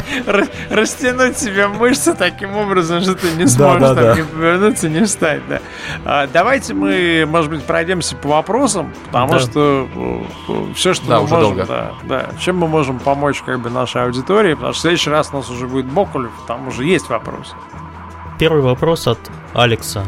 [0.71, 4.17] Растянуть себе мышцы таким образом, что ты не сможешь да, да, там да.
[4.17, 5.61] не повернуться, не встать, да.
[6.05, 9.41] А, давайте мы, может быть, пройдемся по вопросам, потому да.
[9.41, 9.89] что
[10.49, 11.67] э, все, что да, мы уже можем, долго.
[11.67, 15.31] Да, да, чем мы можем помочь как бы нашей аудитории, потому что в следующий раз
[15.33, 17.55] у нас уже будет Бокулев, там уже есть вопросы.
[18.39, 19.19] Первый вопрос от
[19.55, 20.05] Алекса.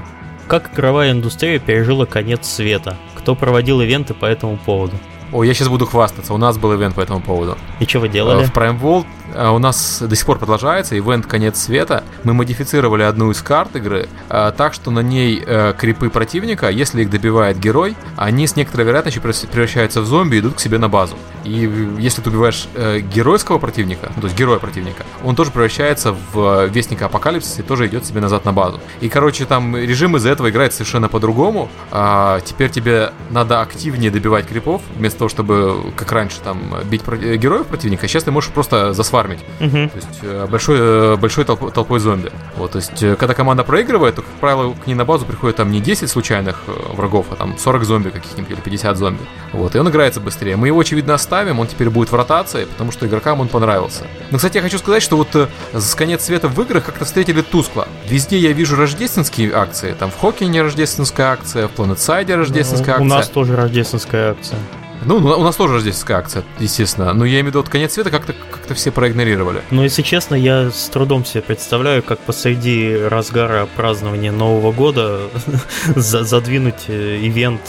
[0.47, 2.97] Как игровая индустрия пережила конец света?
[3.15, 4.97] Кто проводил ивенты по этому поводу?
[5.33, 6.33] О, я сейчас буду хвастаться.
[6.33, 7.59] У нас был ивент по этому поводу.
[7.81, 8.45] И что вы делали?
[8.45, 12.05] В Prime World у нас до сих пор продолжается ивент «Конец света».
[12.25, 17.03] Мы модифицировали одну из карт игры а, так, что на ней а, крипы противника, если
[17.03, 20.89] их добивает герой, они с некоторой вероятностью превращаются в зомби и идут к себе на
[20.89, 21.17] базу.
[21.45, 26.15] И если ты убиваешь э, геройского противника, ну, то есть героя противника, он тоже превращается
[26.33, 28.81] в вестника апокалипсиса и тоже идет себе назад на базу.
[29.01, 31.71] И, короче, там режим из-за этого играет совершенно по-другому.
[31.91, 37.37] А, теперь тебе надо активнее добивать крипов, вместо того, чтобы, как раньше, там, бить э,
[37.37, 38.09] героев противника.
[38.09, 39.41] Сейчас ты можешь просто засвармить.
[39.61, 39.71] Угу.
[39.71, 42.31] То есть э, большой, большой толп- толпой зомби.
[42.57, 45.71] Вот, то есть, когда команда проигрывает, то, как правило, к ней на базу приходит там
[45.71, 46.63] не 10 случайных
[46.93, 49.21] врагов, а там 40 зомби каких-нибудь или 50 зомби.
[49.53, 50.57] Вот, и он играется быстрее.
[50.57, 54.05] Мы его, очевидно, оставим, он теперь будет в ротации, потому что игрокам он понравился.
[54.31, 57.43] Но, кстати, я хочу сказать, что вот э, с конец света в играх как-то встретили
[57.43, 57.89] тускло.
[58.09, 63.07] Везде я вижу рождественские акции, там в Хоккине рождественская акция, в Планетсайде рождественская акция.
[63.07, 64.59] У нас тоже рождественская акция.
[65.05, 67.13] Ну, у нас тоже рождественская акция, естественно.
[67.13, 68.35] Но я имею в виду, вот конец света как-то
[68.67, 69.63] как все проигнорировали.
[69.71, 75.21] Ну, если честно, я с трудом себе представляю, как посреди разгара празднования Нового года
[75.97, 77.61] задвинуть э, ивент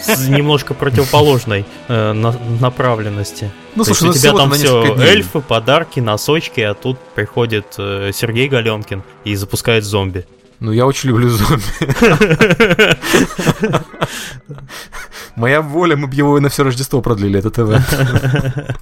[0.00, 2.12] с немножко противоположной э,
[2.60, 3.50] направленности.
[3.74, 8.10] Ну, То слушай, есть у тебя там все эльфы, подарки, носочки, а тут приходит э,
[8.14, 10.24] Сергей Галенкин и запускает зомби.
[10.60, 11.62] Ну, я очень люблю зомби.
[15.36, 18.78] Моя воля, мы бы его на все Рождество продлили, этот ивент.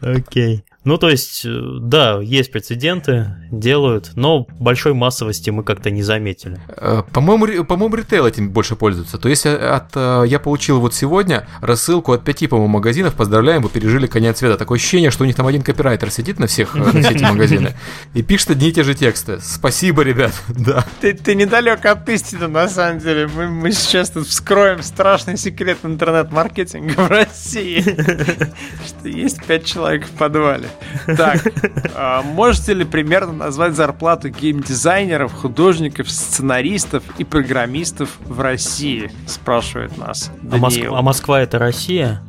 [0.00, 0.64] Окей.
[0.86, 6.60] Ну, то есть, э, да, есть прецеденты, делают, но большой массовости мы как-то не заметили.
[6.68, 9.18] Э, по-моему, по-моему, ритейл этим больше пользуется.
[9.18, 13.14] То есть, э, от, я получил вот сегодня рассылку от пяти, по-моему, магазинов.
[13.14, 14.56] Поздравляем, вы пережили конец света.
[14.56, 17.74] Такое ощущение, что у них там один копирайтер сидит на всех на все эти магазины
[18.14, 19.40] и пишет одни и те же тексты.
[19.42, 20.32] Спасибо, ребят.
[20.56, 20.84] Да.
[21.00, 23.28] Ты, ты недалек от истины, на самом деле.
[23.28, 27.80] Мы, мы сейчас тут вскроем страшный секрет интернет-маркетинга в России.
[28.86, 30.68] Что есть пять человек в подвале.
[31.16, 31.52] Так,
[31.94, 39.10] а можете ли примерно назвать зарплату геймдизайнеров, художников, сценаристов и программистов в России?
[39.26, 40.30] Спрашивает нас.
[40.50, 40.78] А, Моск...
[40.88, 42.22] а Москва это Россия?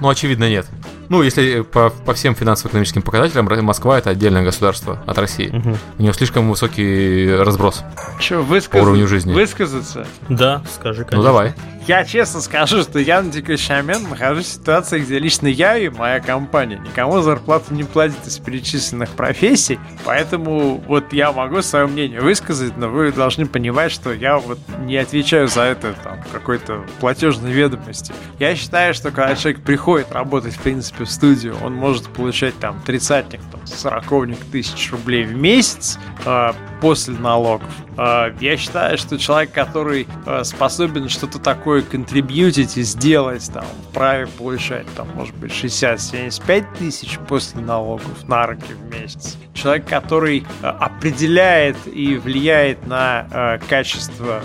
[0.00, 0.66] Ну, очевидно, нет.
[1.08, 5.48] Ну, если по, по всем финансово-экономическим показателям, Москва это отдельное государство от России.
[5.48, 5.78] Угу.
[5.98, 7.84] У него слишком высокий разброс
[8.18, 8.70] Че, высказаться?
[8.70, 9.32] по уровню жизни.
[9.32, 10.06] Высказаться?
[10.28, 11.18] Да, скажи, конечно.
[11.18, 11.54] Ну, давай.
[11.86, 15.88] Я честно скажу, что я на текущий момент нахожусь в ситуации, где лично я и
[15.88, 22.20] моя компания никому зарплату не платит из перечисленных профессий, поэтому вот я могу свое мнение
[22.20, 27.50] высказать, но вы должны понимать, что я вот не отвечаю за это там какой-то платежной
[27.50, 28.12] ведомости.
[28.38, 32.58] Я считаю, что когда человек приходит работать, в принципе, принципе, в студию, он может получать
[32.58, 37.68] там тридцатник, сороковник тысяч рублей в месяц э, после налогов.
[37.96, 44.26] Э, я считаю, что человек, который э, способен что-то такое контрибьютить и сделать, там, вправе
[44.26, 49.36] получать, там, может быть, 60-75 тысяч после налогов на руки в месяц.
[49.54, 54.42] Человек, который э, определяет и влияет на качество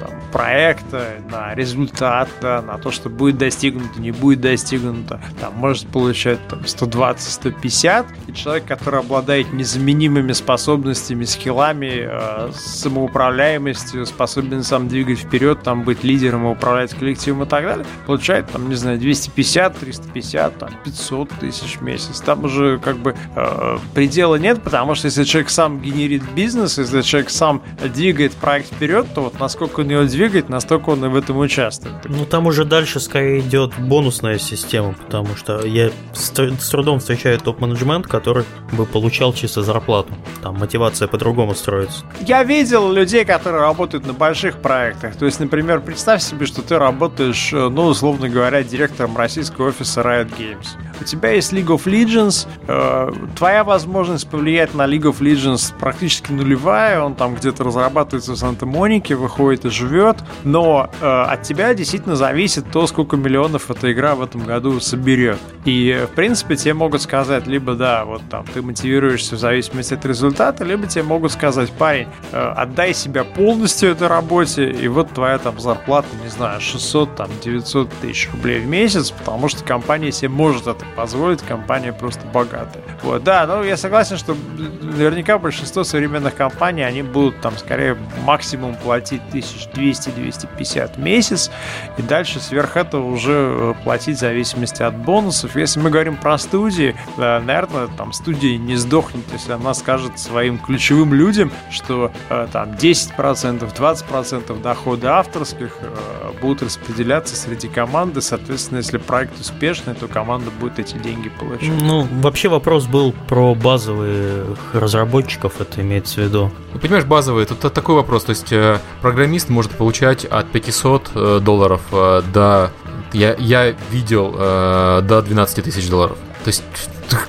[0.00, 5.86] там, проекта, на результат, да, на то, что будет достигнуто, не будет достигнуто, там, может
[5.88, 8.06] получать там, 120-150.
[8.28, 16.04] И человек, который обладает незаменимыми способностями, скиллами, э, самоуправляемостью, способен сам двигать вперед, там, быть
[16.04, 21.28] лидером и управлять коллективом и так далее, получает, там, не знаю, 250, 350, там, 500
[21.40, 22.20] тысяч в месяц.
[22.20, 27.02] Там уже как бы э, предела нет, потому что если человек сам генерит бизнес, если
[27.02, 31.16] человек сам двигает проект вперед, то вот насколько он его двигает, настолько он и в
[31.16, 31.94] этом участвует.
[32.04, 37.38] Ну там уже дальше скорее идет бонусная система, потому что я с, с трудом встречаю
[37.38, 40.14] топ-менеджмент, который бы получал чисто зарплату.
[40.42, 42.04] Там мотивация по-другому строится.
[42.20, 45.16] Я видел людей, которые работают на больших проектах.
[45.16, 50.02] То есть, например, представь себе, что ты работаешь, э, ну, условно говоря, директором российского офиса
[50.02, 50.66] Riot Games.
[51.00, 56.32] У тебя есть League of Legends, э, твоя возможность повлиять на League of Legends практически
[56.32, 62.16] нулевая, он там где-то разрабатывается в Санта-Монике, выходит и живет, но э, от тебя действительно
[62.16, 65.38] зависит то, сколько миллионов эта игра в этом году соберет.
[65.64, 70.04] И, в принципе, тебе могут сказать, либо, да, вот там, ты мотивируешься в зависимости от
[70.04, 72.08] результата, либо тебе могут сказать, парень,
[72.52, 77.90] отдай себя полностью этой работе, и вот твоя там зарплата, не знаю, 600, там, 900
[78.00, 82.82] тысяч рублей в месяц, потому что компания себе может это позволить, компания просто богатая.
[83.02, 84.36] Вот, да, ну я согласен, что
[84.82, 91.50] наверняка большинство современных компаний, они будут там скорее максимум платить 1200-250 в месяц,
[91.96, 95.56] и дальше сверх этого уже э, платить в зависимости от бонусов.
[95.56, 101.14] Если мы говорим про студии, наверное, там студия не сдохнет, если она скажет своим ключевым
[101.14, 108.98] людям, что э, там 10%, 20% дохода авторских э, будут распределяться среди команды, соответственно, если
[108.98, 111.70] проект успешный, то команда будет эти деньги получать.
[111.80, 116.50] Ну, вообще вопрос был про базовых разработчиков, это имеется в виду.
[116.72, 121.40] Ну, понимаешь, базовые, тут такой вопрос, то есть э, программист может получать от 500 э,
[121.42, 122.70] долларов до,
[123.12, 126.16] я, я видел, э, до 12 тысяч долларов.
[126.44, 126.62] То есть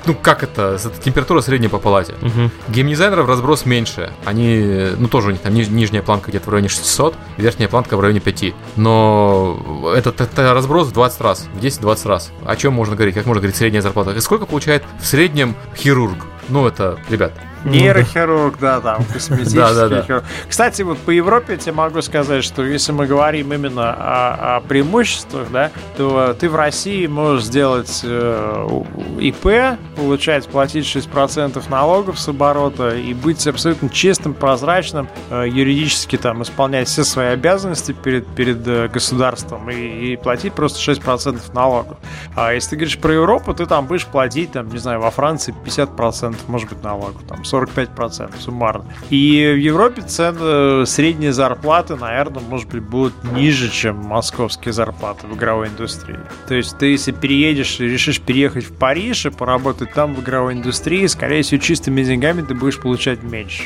[0.06, 0.80] ну как это?
[1.04, 2.14] Температура средняя по палате.
[2.22, 2.52] Угу.
[2.70, 4.12] Геймдизайнеров разброс меньше.
[4.26, 8.00] Они, ну тоже у них там нижняя планка где-то в районе 600, верхняя планка в
[8.00, 8.54] районе 5.
[8.76, 12.32] Но этот это разброс в 20 раз, в 10-20 раз.
[12.46, 13.16] О чем можно говорить?
[13.16, 14.12] Как можно говорить средняя зарплата?
[14.12, 16.26] И сколько получает в среднем хирург?
[16.50, 17.34] Ну это, ребят,
[17.66, 20.24] Нейрохирург, да, там, косметический хирург.
[20.48, 24.62] Кстати, вот по Европе я тебе могу сказать, что если мы говорим именно о, о
[24.62, 28.82] преимуществах, да, то ты в России можешь сделать э,
[29.20, 36.42] ИП, получать, платить 6% налогов с оборота и быть абсолютно честным, прозрачным, э, юридически там
[36.44, 41.98] исполнять все свои обязанности перед, перед э, государством и, и платить просто 6% налогов.
[42.36, 45.54] А если ты говоришь про Европу, ты там будешь платить, там, не знаю, во Франции
[45.66, 48.86] 50% может быть налогов, там 45% суммарно.
[49.10, 55.36] И в Европе цены, средние зарплаты, наверное, может быть, будут ниже, чем московские зарплаты в
[55.36, 56.20] игровой индустрии.
[56.48, 60.54] То есть ты, если переедешь и решишь переехать в Париж и поработать там в игровой
[60.54, 63.64] индустрии, скорее всего, чистыми деньгами ты будешь получать меньше.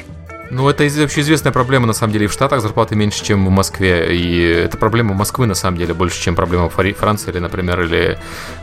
[0.51, 2.25] Ну, это вообще известная проблема, на самом деле.
[2.25, 4.15] И в Штатах зарплаты меньше, чем в Москве.
[4.15, 8.17] И это проблема Москвы, на самом деле, больше, чем проблема Франции или, например, или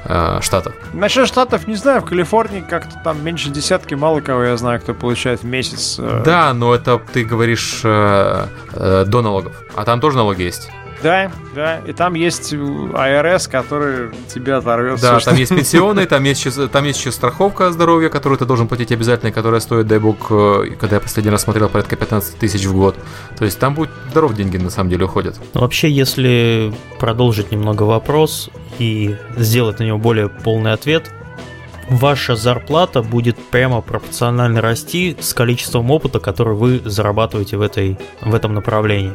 [0.05, 0.75] э, Штатов.
[0.93, 2.01] Насчет Штатов не знаю.
[2.03, 5.97] В Калифорнии как-то там меньше десятки, мало кого я знаю, кто получает в месяц.
[5.99, 6.23] Э...
[6.25, 9.53] Да, но это ты говоришь э, э, до налогов.
[9.75, 10.71] А там тоже налоги есть.
[11.03, 11.79] Да, да.
[11.87, 15.01] И там есть АРС, который тебя оторвет.
[15.01, 18.93] Да, там есть пенсионные, там есть, там есть еще страховка здоровья, которую ты должен платить
[18.93, 22.75] обязательно, которая стоит, дай бог, э, когда я последний раз смотрел, порядка 15 тысяч в
[22.75, 22.97] год.
[23.39, 25.39] То есть там будет здоров деньги на самом деле уходят.
[25.55, 31.11] Ну, вообще, если продолжить немного вопрос и сделать на него более полный ответ,
[31.89, 38.35] ваша зарплата будет прямо пропорционально расти с количеством опыта, который вы зарабатываете в, этой, в
[38.35, 39.13] этом направлении.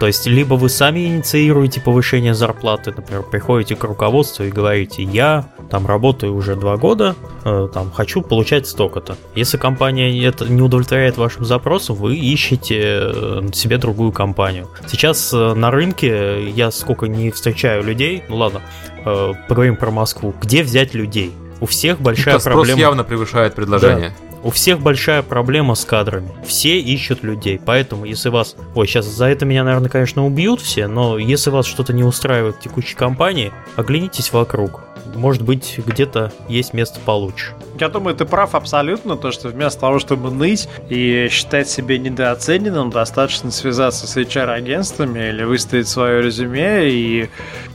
[0.00, 5.50] То есть, либо вы сами инициируете повышение зарплаты, например, приходите к руководству и говорите, я
[5.70, 9.18] там работаю уже два года, э, там хочу получать столько-то.
[9.34, 14.68] Если компания это не удовлетворяет вашим запросам, вы ищете э, себе другую компанию.
[14.88, 18.62] Сейчас э, на рынке я сколько не встречаю людей, ну ладно,
[19.04, 21.30] э, поговорим про Москву, где взять людей?
[21.60, 22.66] У всех большая Это проблема.
[22.66, 24.10] Спрос явно превышает предложение.
[24.10, 24.30] Да.
[24.42, 26.30] У всех большая проблема с кадрами.
[26.46, 27.60] Все ищут людей.
[27.64, 28.56] Поэтому, если вас...
[28.74, 32.56] Ой, сейчас за это меня, наверное, конечно, убьют все, но если вас что-то не устраивает
[32.56, 34.80] в текущей компании, оглянитесь вокруг.
[35.14, 37.52] может быть, где-то есть место получше.
[37.80, 42.90] Я думаю, ты прав абсолютно, то, что вместо того, чтобы ныть и считать себя недооцененным,
[42.90, 47.30] достаточно связаться с HR-агентствами или выставить свое резюме и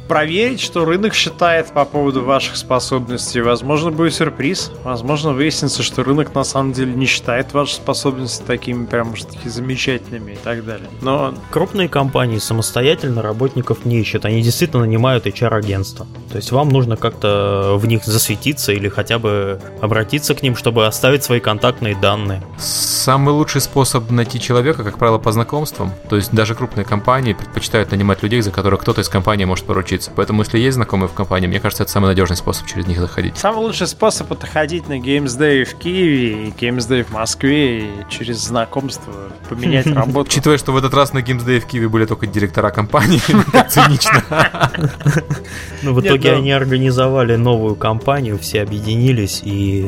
[0.08, 3.41] проверить, что рынок считает по поводу ваших способностей.
[3.41, 4.72] Возможно, будет сюрприз.
[4.84, 9.49] Возможно, выяснится, что рынок на самом деле не считает ваши способности такими прям уж таки
[9.49, 10.88] замечательными и так далее.
[11.01, 14.26] Но крупные компании самостоятельно работников не ищут.
[14.26, 16.06] Они действительно нанимают HR-агентства.
[16.30, 20.86] То есть вам нужно как-то в них засветиться или хотя бы обратиться к ним, чтобы
[20.86, 22.41] оставить свои контактные данные.
[22.58, 25.91] Самый лучший способ найти человека, как правило, по знакомствам.
[26.10, 29.86] То есть даже крупные компании предпочитают нанимать людей, за которых кто-то из компании может поручить
[29.86, 30.11] учиться.
[30.15, 33.38] Поэтому, если есть знакомые в компании, мне кажется, это самый надежный способ через них заходить.
[33.38, 37.80] Самый лучший способ это ходить на Games Day в Киеве и Games Day в Москве
[37.80, 39.14] и через знакомство
[39.49, 40.30] поменять работу.
[40.30, 43.19] Учитывая, что в этот раз на Games Day в Киеве были только директора компании,
[43.69, 44.24] цинично.
[45.82, 49.85] Ну, в итоге ну они организовали новую компанию, все объединились и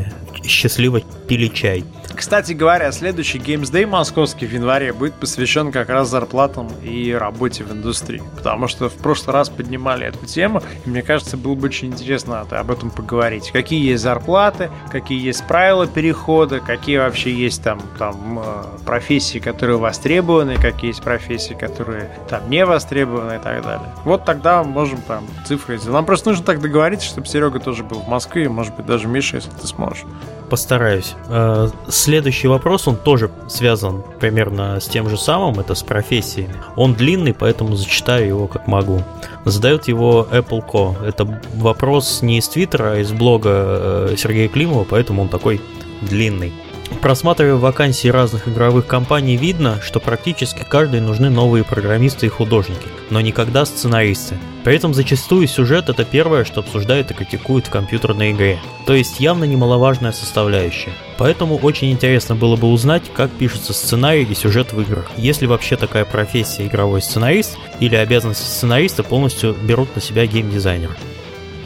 [0.47, 1.83] счастливо пили чай.
[2.17, 7.63] Кстати говоря, следующий Games Day московский в январе будет посвящен как раз зарплатам и работе
[7.63, 8.23] в индустрии.
[8.35, 12.41] Потому что в прошлый раз поднимали эту тему, и мне кажется, было бы очень интересно
[12.41, 13.51] об этом поговорить.
[13.51, 19.77] Какие есть зарплаты, какие есть правила перехода, какие вообще есть там, там э, профессии, которые
[19.77, 23.93] востребованы, какие есть профессии, которые там не востребованы и так далее.
[24.05, 25.93] Вот тогда можем там цифры сделать.
[25.93, 29.35] Нам просто нужно так договориться, чтобы Серега тоже был в Москве, может быть, даже Миша,
[29.35, 30.03] если ты сможешь.
[30.49, 31.13] Постараюсь.
[31.27, 31.69] Э,
[32.07, 36.47] следующий вопрос, он тоже связан примерно с тем же самым, это с профессией.
[36.77, 39.03] Он длинный, поэтому зачитаю его как могу.
[39.43, 40.95] Задает его Apple Co.
[41.05, 45.59] Это вопрос не из Твиттера, а из блога э, Сергея Климова, поэтому он такой
[46.01, 46.53] длинный.
[47.01, 53.21] Просматривая вакансии разных игровых компаний, видно, что практически каждой нужны новые программисты и художники, но
[53.21, 54.35] никогда сценаристы.
[54.63, 58.59] При этом зачастую сюжет это первое, что обсуждают и критикуют в компьютерной игре.
[58.85, 60.91] То есть явно немаловажная составляющая.
[61.17, 65.09] Поэтому очень интересно было бы узнать, как пишется сценарий и сюжет в играх.
[65.17, 70.97] Есть ли вообще такая профессия игровой сценарист, или обязанности сценариста полностью берут на себя геймдизайнер.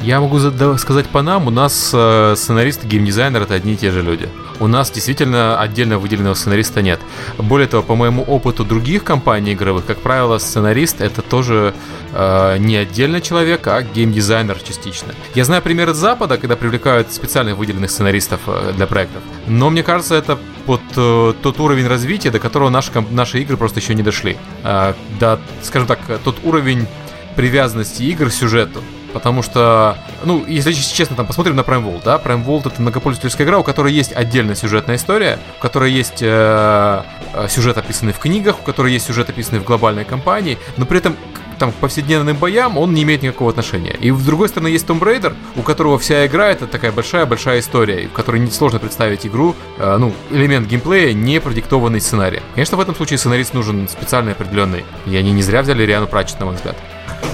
[0.02, 0.40] Я могу
[0.78, 4.28] сказать по нам, у нас э, сценарист и геймдизайнер это одни и те же люди.
[4.60, 6.99] У нас действительно отдельно выделенного сценариста нет.
[7.38, 11.76] Более того, по моему опыту других компаний игровых, как правило, сценарист это тоже
[12.14, 15.14] э, не отдельный человек, а геймдизайнер частично.
[15.36, 19.22] Я знаю примеры с Запада, когда привлекают специальных выделенных сценаристов э, для проектов.
[19.45, 23.80] Но мне кажется, это вот э, тот уровень развития, до которого наши, наши игры просто
[23.80, 24.36] еще не дошли.
[24.64, 26.88] Э, да, скажем так, тот уровень
[27.36, 28.82] привязанности игр к сюжету.
[29.14, 33.46] Потому что, ну, если честно, там посмотрим на Prime World, да, Prime World это многопользовательская
[33.46, 38.20] игра, у которой есть отдельная сюжетная история, у которой есть э, э, сюжет, описанный в
[38.20, 41.16] книгах, у которой есть сюжет, описанный в глобальной кампании, но при этом
[41.62, 43.96] там, к повседневным боям он не имеет никакого отношения.
[44.00, 48.08] И с другой стороны есть Tomb Raider, у которого вся игра это такая большая-большая история,
[48.08, 52.42] в которой несложно представить игру, э, ну, элемент геймплея, не продиктованный сценарием.
[52.56, 56.40] Конечно, в этом случае сценарист нужен специальный определенный, и они не зря взяли Риану Пратчет,
[56.40, 56.76] на мой взгляд.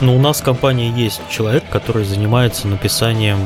[0.02, 3.40] Ну, у нас в компании есть человек, который занимается написанием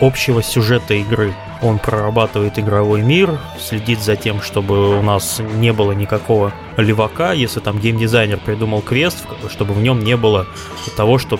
[0.00, 1.34] общего сюжета игры.
[1.62, 7.60] Он прорабатывает игровой мир, следит за тем, чтобы у нас не было никакого левака, если
[7.60, 10.46] там геймдизайнер придумал квест, чтобы в нем не было
[10.96, 11.38] того, что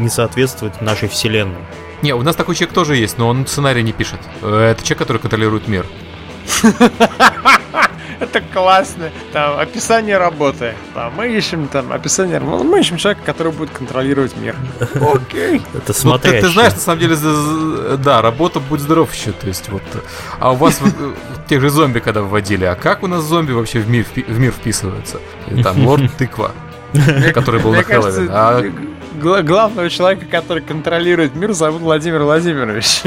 [0.00, 1.58] не соответствует нашей вселенной.
[2.02, 4.20] Не, у нас такой человек тоже есть, но он сценарий не пишет.
[4.40, 5.84] Э, это человек, который контролирует мир.
[8.20, 9.10] Это классно.
[9.32, 10.74] Там описание работы.
[10.94, 12.64] Там, мы ищем там описание работы.
[12.64, 14.56] Мы ищем человека, который будет контролировать мир.
[14.94, 15.62] Окей.
[15.74, 16.32] Это смотря.
[16.32, 17.16] Ну, ты, ты знаешь, на самом деле,
[17.98, 19.32] да, работа будет здоров еще.
[19.32, 19.82] То есть вот.
[20.38, 20.80] А у вас
[21.48, 24.52] тех же зомби, когда вводили, а как у нас зомби вообще в мир, в мир
[24.52, 25.18] вписываются?
[25.62, 26.52] Там лорд тыква,
[27.34, 28.28] который был на Хэллоуин.
[28.32, 28.62] А
[29.20, 33.02] главного человека, который контролирует мир, зовут Владимир Владимирович.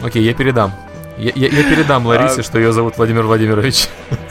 [0.00, 0.72] Окей, я передам.
[1.18, 2.42] Я, я, я передам Ларисе, а...
[2.44, 3.88] что ее зовут Владимир Владимирович.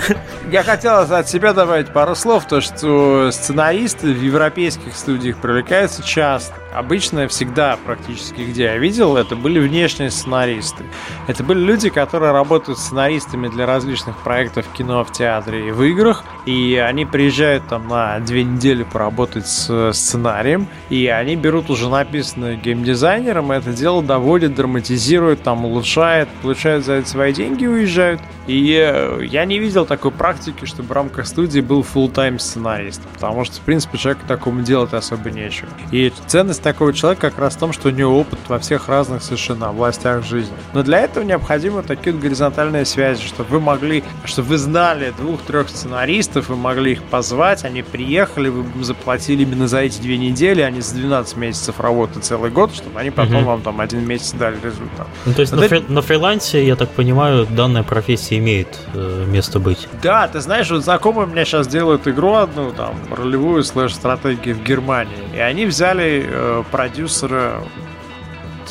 [0.51, 6.55] Я хотел от себя добавить пару слов, то что сценаристы в европейских студиях привлекаются часто.
[6.73, 10.83] Обычно всегда практически где я видел, это были внешние сценаристы.
[11.27, 15.81] Это были люди, которые работают сценаристами для различных проектов в кино, в театре и в
[15.83, 16.23] играх.
[16.45, 20.67] И они приезжают там на две недели поработать с сценарием.
[20.89, 26.93] И они берут уже написанное геймдизайнером, и это дело доводят, драматизируют, там улучшают, получают за
[26.93, 28.21] это свои деньги и уезжают.
[28.45, 33.43] И я не видел так такой практики, чтобы в рамках студии был full-time сценарист, потому
[33.43, 35.69] что, в принципе, человеку такому делать особо нечего.
[35.91, 39.23] И ценность такого человека как раз в том, что у него опыт во всех разных
[39.23, 40.53] совершенно областях жизни.
[40.73, 45.67] Но для этого необходимы такие вот горизонтальные связи, чтобы вы могли, чтобы вы знали двух-трех
[45.67, 50.69] сценаристов, вы могли их позвать, они приехали, вы заплатили именно за эти две недели, а
[50.69, 53.45] не за 12 месяцев работы целый год, чтобы они потом угу.
[53.45, 55.07] вам там один месяц дали результат.
[55.25, 59.59] Ну, то есть на, фри- на фрилансе, я так понимаю, данная профессия имеет э, место
[59.59, 59.76] быть.
[60.01, 64.63] Да, ты знаешь, вот знакомые у меня сейчас делают игру одну, там, ролевую слэш-стратегию в
[64.63, 67.61] Германии, и они взяли э, продюсера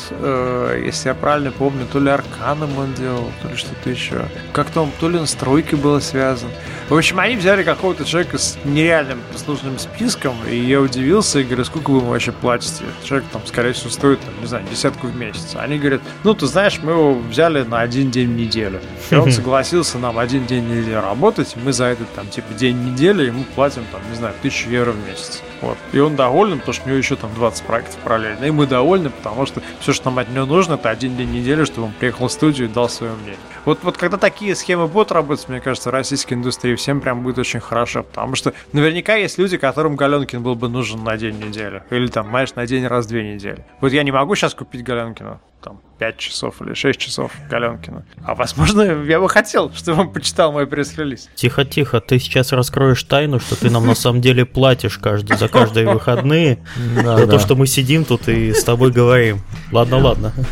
[0.09, 4.25] э, если я правильно помню, то ли Арканом он делал, то ли что-то еще.
[4.53, 6.49] Как-то он, то ли он с тройкой был связан.
[6.89, 11.65] В общем, они взяли какого-то человека с нереальным послужным списком, и я удивился и говорю,
[11.65, 12.85] сколько вы ему вообще платите?
[13.03, 15.55] Человек там, скорее всего, стоит, там, не знаю, десятку в месяц.
[15.55, 18.79] Они говорят, ну, ты знаешь, мы его взяли на один день в неделю.
[19.09, 22.77] И он согласился нам один день в неделю работать, мы за этот, там, типа, день
[22.91, 25.41] недели ему платим, там, не знаю, тысячу евро в месяц.
[25.61, 25.77] Вот.
[25.91, 28.45] И он доволен, потому что у него еще там 20 проектов параллельно.
[28.45, 31.65] И мы довольны, потому что все, что нам от него нужно, это один день недели,
[31.65, 33.37] чтобы он приехал в студию и дал свое мнение.
[33.65, 37.59] Вот, вот когда такие схемы будут работать, мне кажется, российской индустрии всем прям будет очень
[37.59, 41.83] хорошо, потому что наверняка есть люди, которым Галенкин был бы нужен на день недели.
[41.89, 43.65] Или там, знаешь, на день раз в две недели.
[43.81, 48.05] Вот я не могу сейчас купить Галенкина там 5 часов или 6 часов Галенкина.
[48.23, 51.29] А возможно, я бы хотел, чтобы он почитал мой пресс-релиз.
[51.35, 55.89] Тихо-тихо, ты сейчас раскроешь тайну, что ты нам на самом деле платишь каждый, за каждые
[55.93, 56.59] выходные
[57.03, 59.41] за то, что мы сидим тут и с тобой говорим.
[59.71, 60.33] Ладно, ладно.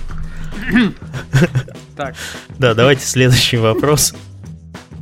[1.95, 2.15] Так.
[2.59, 4.13] Да, давайте следующий вопрос.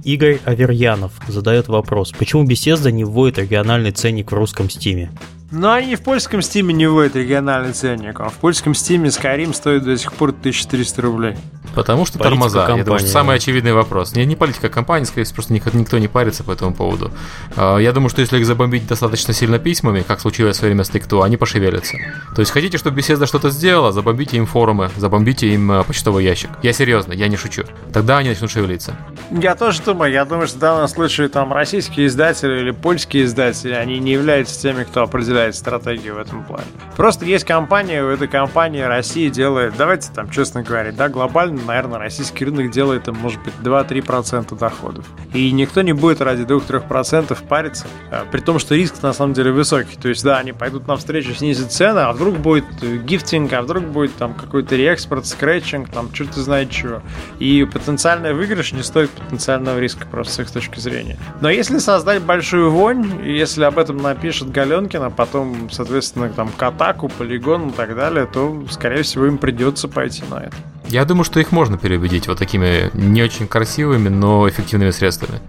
[0.03, 2.11] Игорь Аверьянов задает вопрос.
[2.11, 5.11] Почему Bethesda не вводит региональный ценник в русском Steam е?
[5.55, 9.09] Но они в польском Steam е не вводят региональный ценник, а в польском Steam е
[9.09, 11.35] Skyrim стоит до сих пор 1300 рублей.
[11.75, 12.59] Потому что политика тормоза.
[12.59, 12.79] Компании.
[12.79, 14.15] Я думаю, что самый очевидный вопрос.
[14.15, 17.11] Не, не политика компании, скорее всего, просто никто, не парится по этому поводу.
[17.55, 20.83] А, я думаю, что если их забомбить достаточно сильно письмами, как случилось в свое время
[20.83, 21.97] с Take они пошевелятся.
[22.35, 26.49] То есть хотите, чтобы беседа что-то сделала, забомбите им форумы, забомбите им а, почтовый ящик.
[26.61, 27.63] Я серьезно, я не шучу.
[27.91, 28.95] Тогда они начнут шевелиться.
[29.31, 33.73] Я тоже думаю, я думаю, что в данном случае там российские издатели или польские издатели,
[33.73, 36.67] они не являются теми, кто определяет стратегию в этом плане.
[36.95, 41.99] Просто есть компания, у этой компании Россия делает, давайте там честно говорить, да, глобально наверное,
[41.99, 45.05] российский рынок делает, там, может быть, 2-3% доходов.
[45.33, 49.51] И никто не будет ради 2-3% париться, а, при том, что риск на самом деле
[49.51, 49.95] высокий.
[49.95, 52.65] То есть, да, они пойдут навстречу, снизят цены, а вдруг будет
[53.05, 57.01] гифтинг, а вдруг будет там какой-то реэкспорт, скретчинг, там, что-то знает чего.
[57.39, 61.17] И потенциальный выигрыш не стоит потенциального риска просто с их точки зрения.
[61.41, 67.09] Но если создать большую вонь, если об этом напишет Галенкин, а потом, соответственно, там, Катаку,
[67.09, 70.55] Полигон и так далее, то, скорее всего, им придется пойти на это.
[70.87, 75.39] Я думаю, что их можно переубедить вот такими не очень красивыми, но эффективными средствами.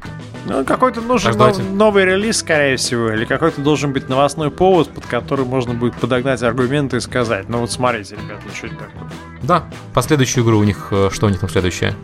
[0.47, 5.05] Ну, какой-то нужен нов, новый релиз, скорее всего, или какой-то должен быть новостной повод, под
[5.05, 9.11] который можно будет подогнать аргументы и сказать, ну вот смотрите, ребят, ну что это такое?
[9.43, 11.95] Да, последующую игру у них, э, что у них там следующее?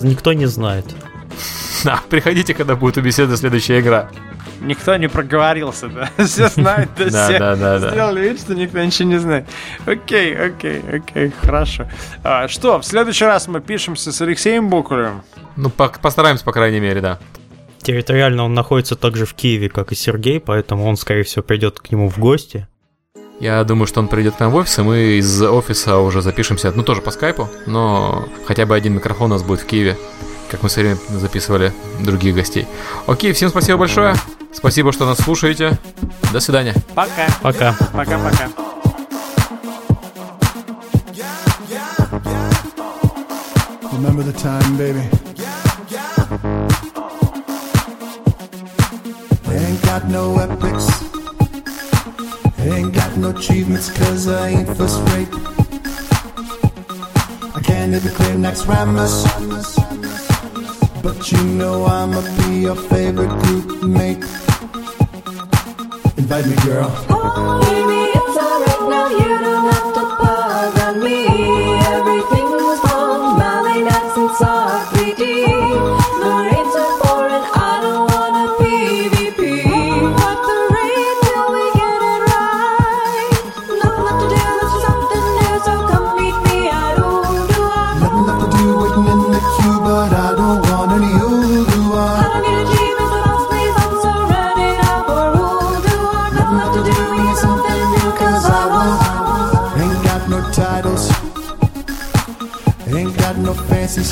[0.00, 0.86] Никто не знает.
[1.82, 4.10] Да, приходите, когда будет у беседы следующая игра
[4.60, 6.10] никто не проговорился, да?
[6.24, 9.46] Все знают, да, все да, да, да, сделали вид, что никто ничего не знает.
[9.86, 11.88] Окей, окей, окей, хорошо.
[12.22, 15.22] А, что, в следующий раз мы пишемся с Алексеем Бокулем?
[15.56, 17.18] Ну, постараемся, по крайней мере, да.
[17.82, 21.90] Территориально он находится также в Киеве, как и Сергей, поэтому он, скорее всего, придет к
[21.90, 22.66] нему в гости.
[23.40, 26.72] Я думаю, что он придет к нам в офис, и мы из офиса уже запишемся,
[26.74, 29.96] ну, тоже по скайпу, но хотя бы один микрофон у нас будет в Киеве
[30.50, 32.66] как мы все время записывали других гостей.
[33.06, 34.14] Окей, всем спасибо большое.
[34.52, 35.78] Спасибо, что нас слушаете.
[36.32, 36.74] До свидания.
[36.94, 37.28] Пока.
[37.40, 37.74] Пока.
[37.92, 38.48] Пока-пока.
[43.92, 45.02] Remember the time, baby.
[49.50, 50.88] ain't got no epics.
[52.60, 55.28] ain't got no achievements cause I ain't first rate.
[57.54, 59.89] I can't the clear next Rammus.
[61.02, 64.22] But you know I'ma be your favorite group mate.
[66.18, 66.92] Invite me, girl.
[67.08, 69.08] Oh, baby, it's alright now.
[69.08, 69.89] You don't have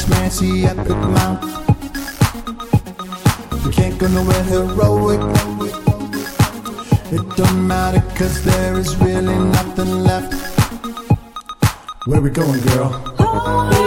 [0.08, 1.40] fancy schmancy epic mount.
[3.72, 5.20] can't go nowhere heroic.
[7.10, 10.34] It don't matter cause there is really nothing left.
[12.06, 13.02] Where we going, girl?
[13.18, 13.77] Oh,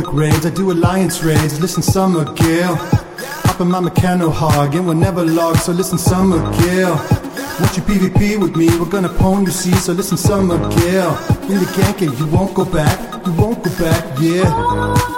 [0.00, 1.60] heroic raids, I do alliance raids.
[1.60, 2.76] Listen, Summer Gale.
[2.76, 6.94] Hop in my mechano hog and we'll never log, so listen, Summer Gale.
[7.60, 11.16] Want you PvP with me, we're gonna pwn you see, so listen, Summer Gale.
[11.48, 15.09] In the gank it, you won't go back, you won't go back, yeah.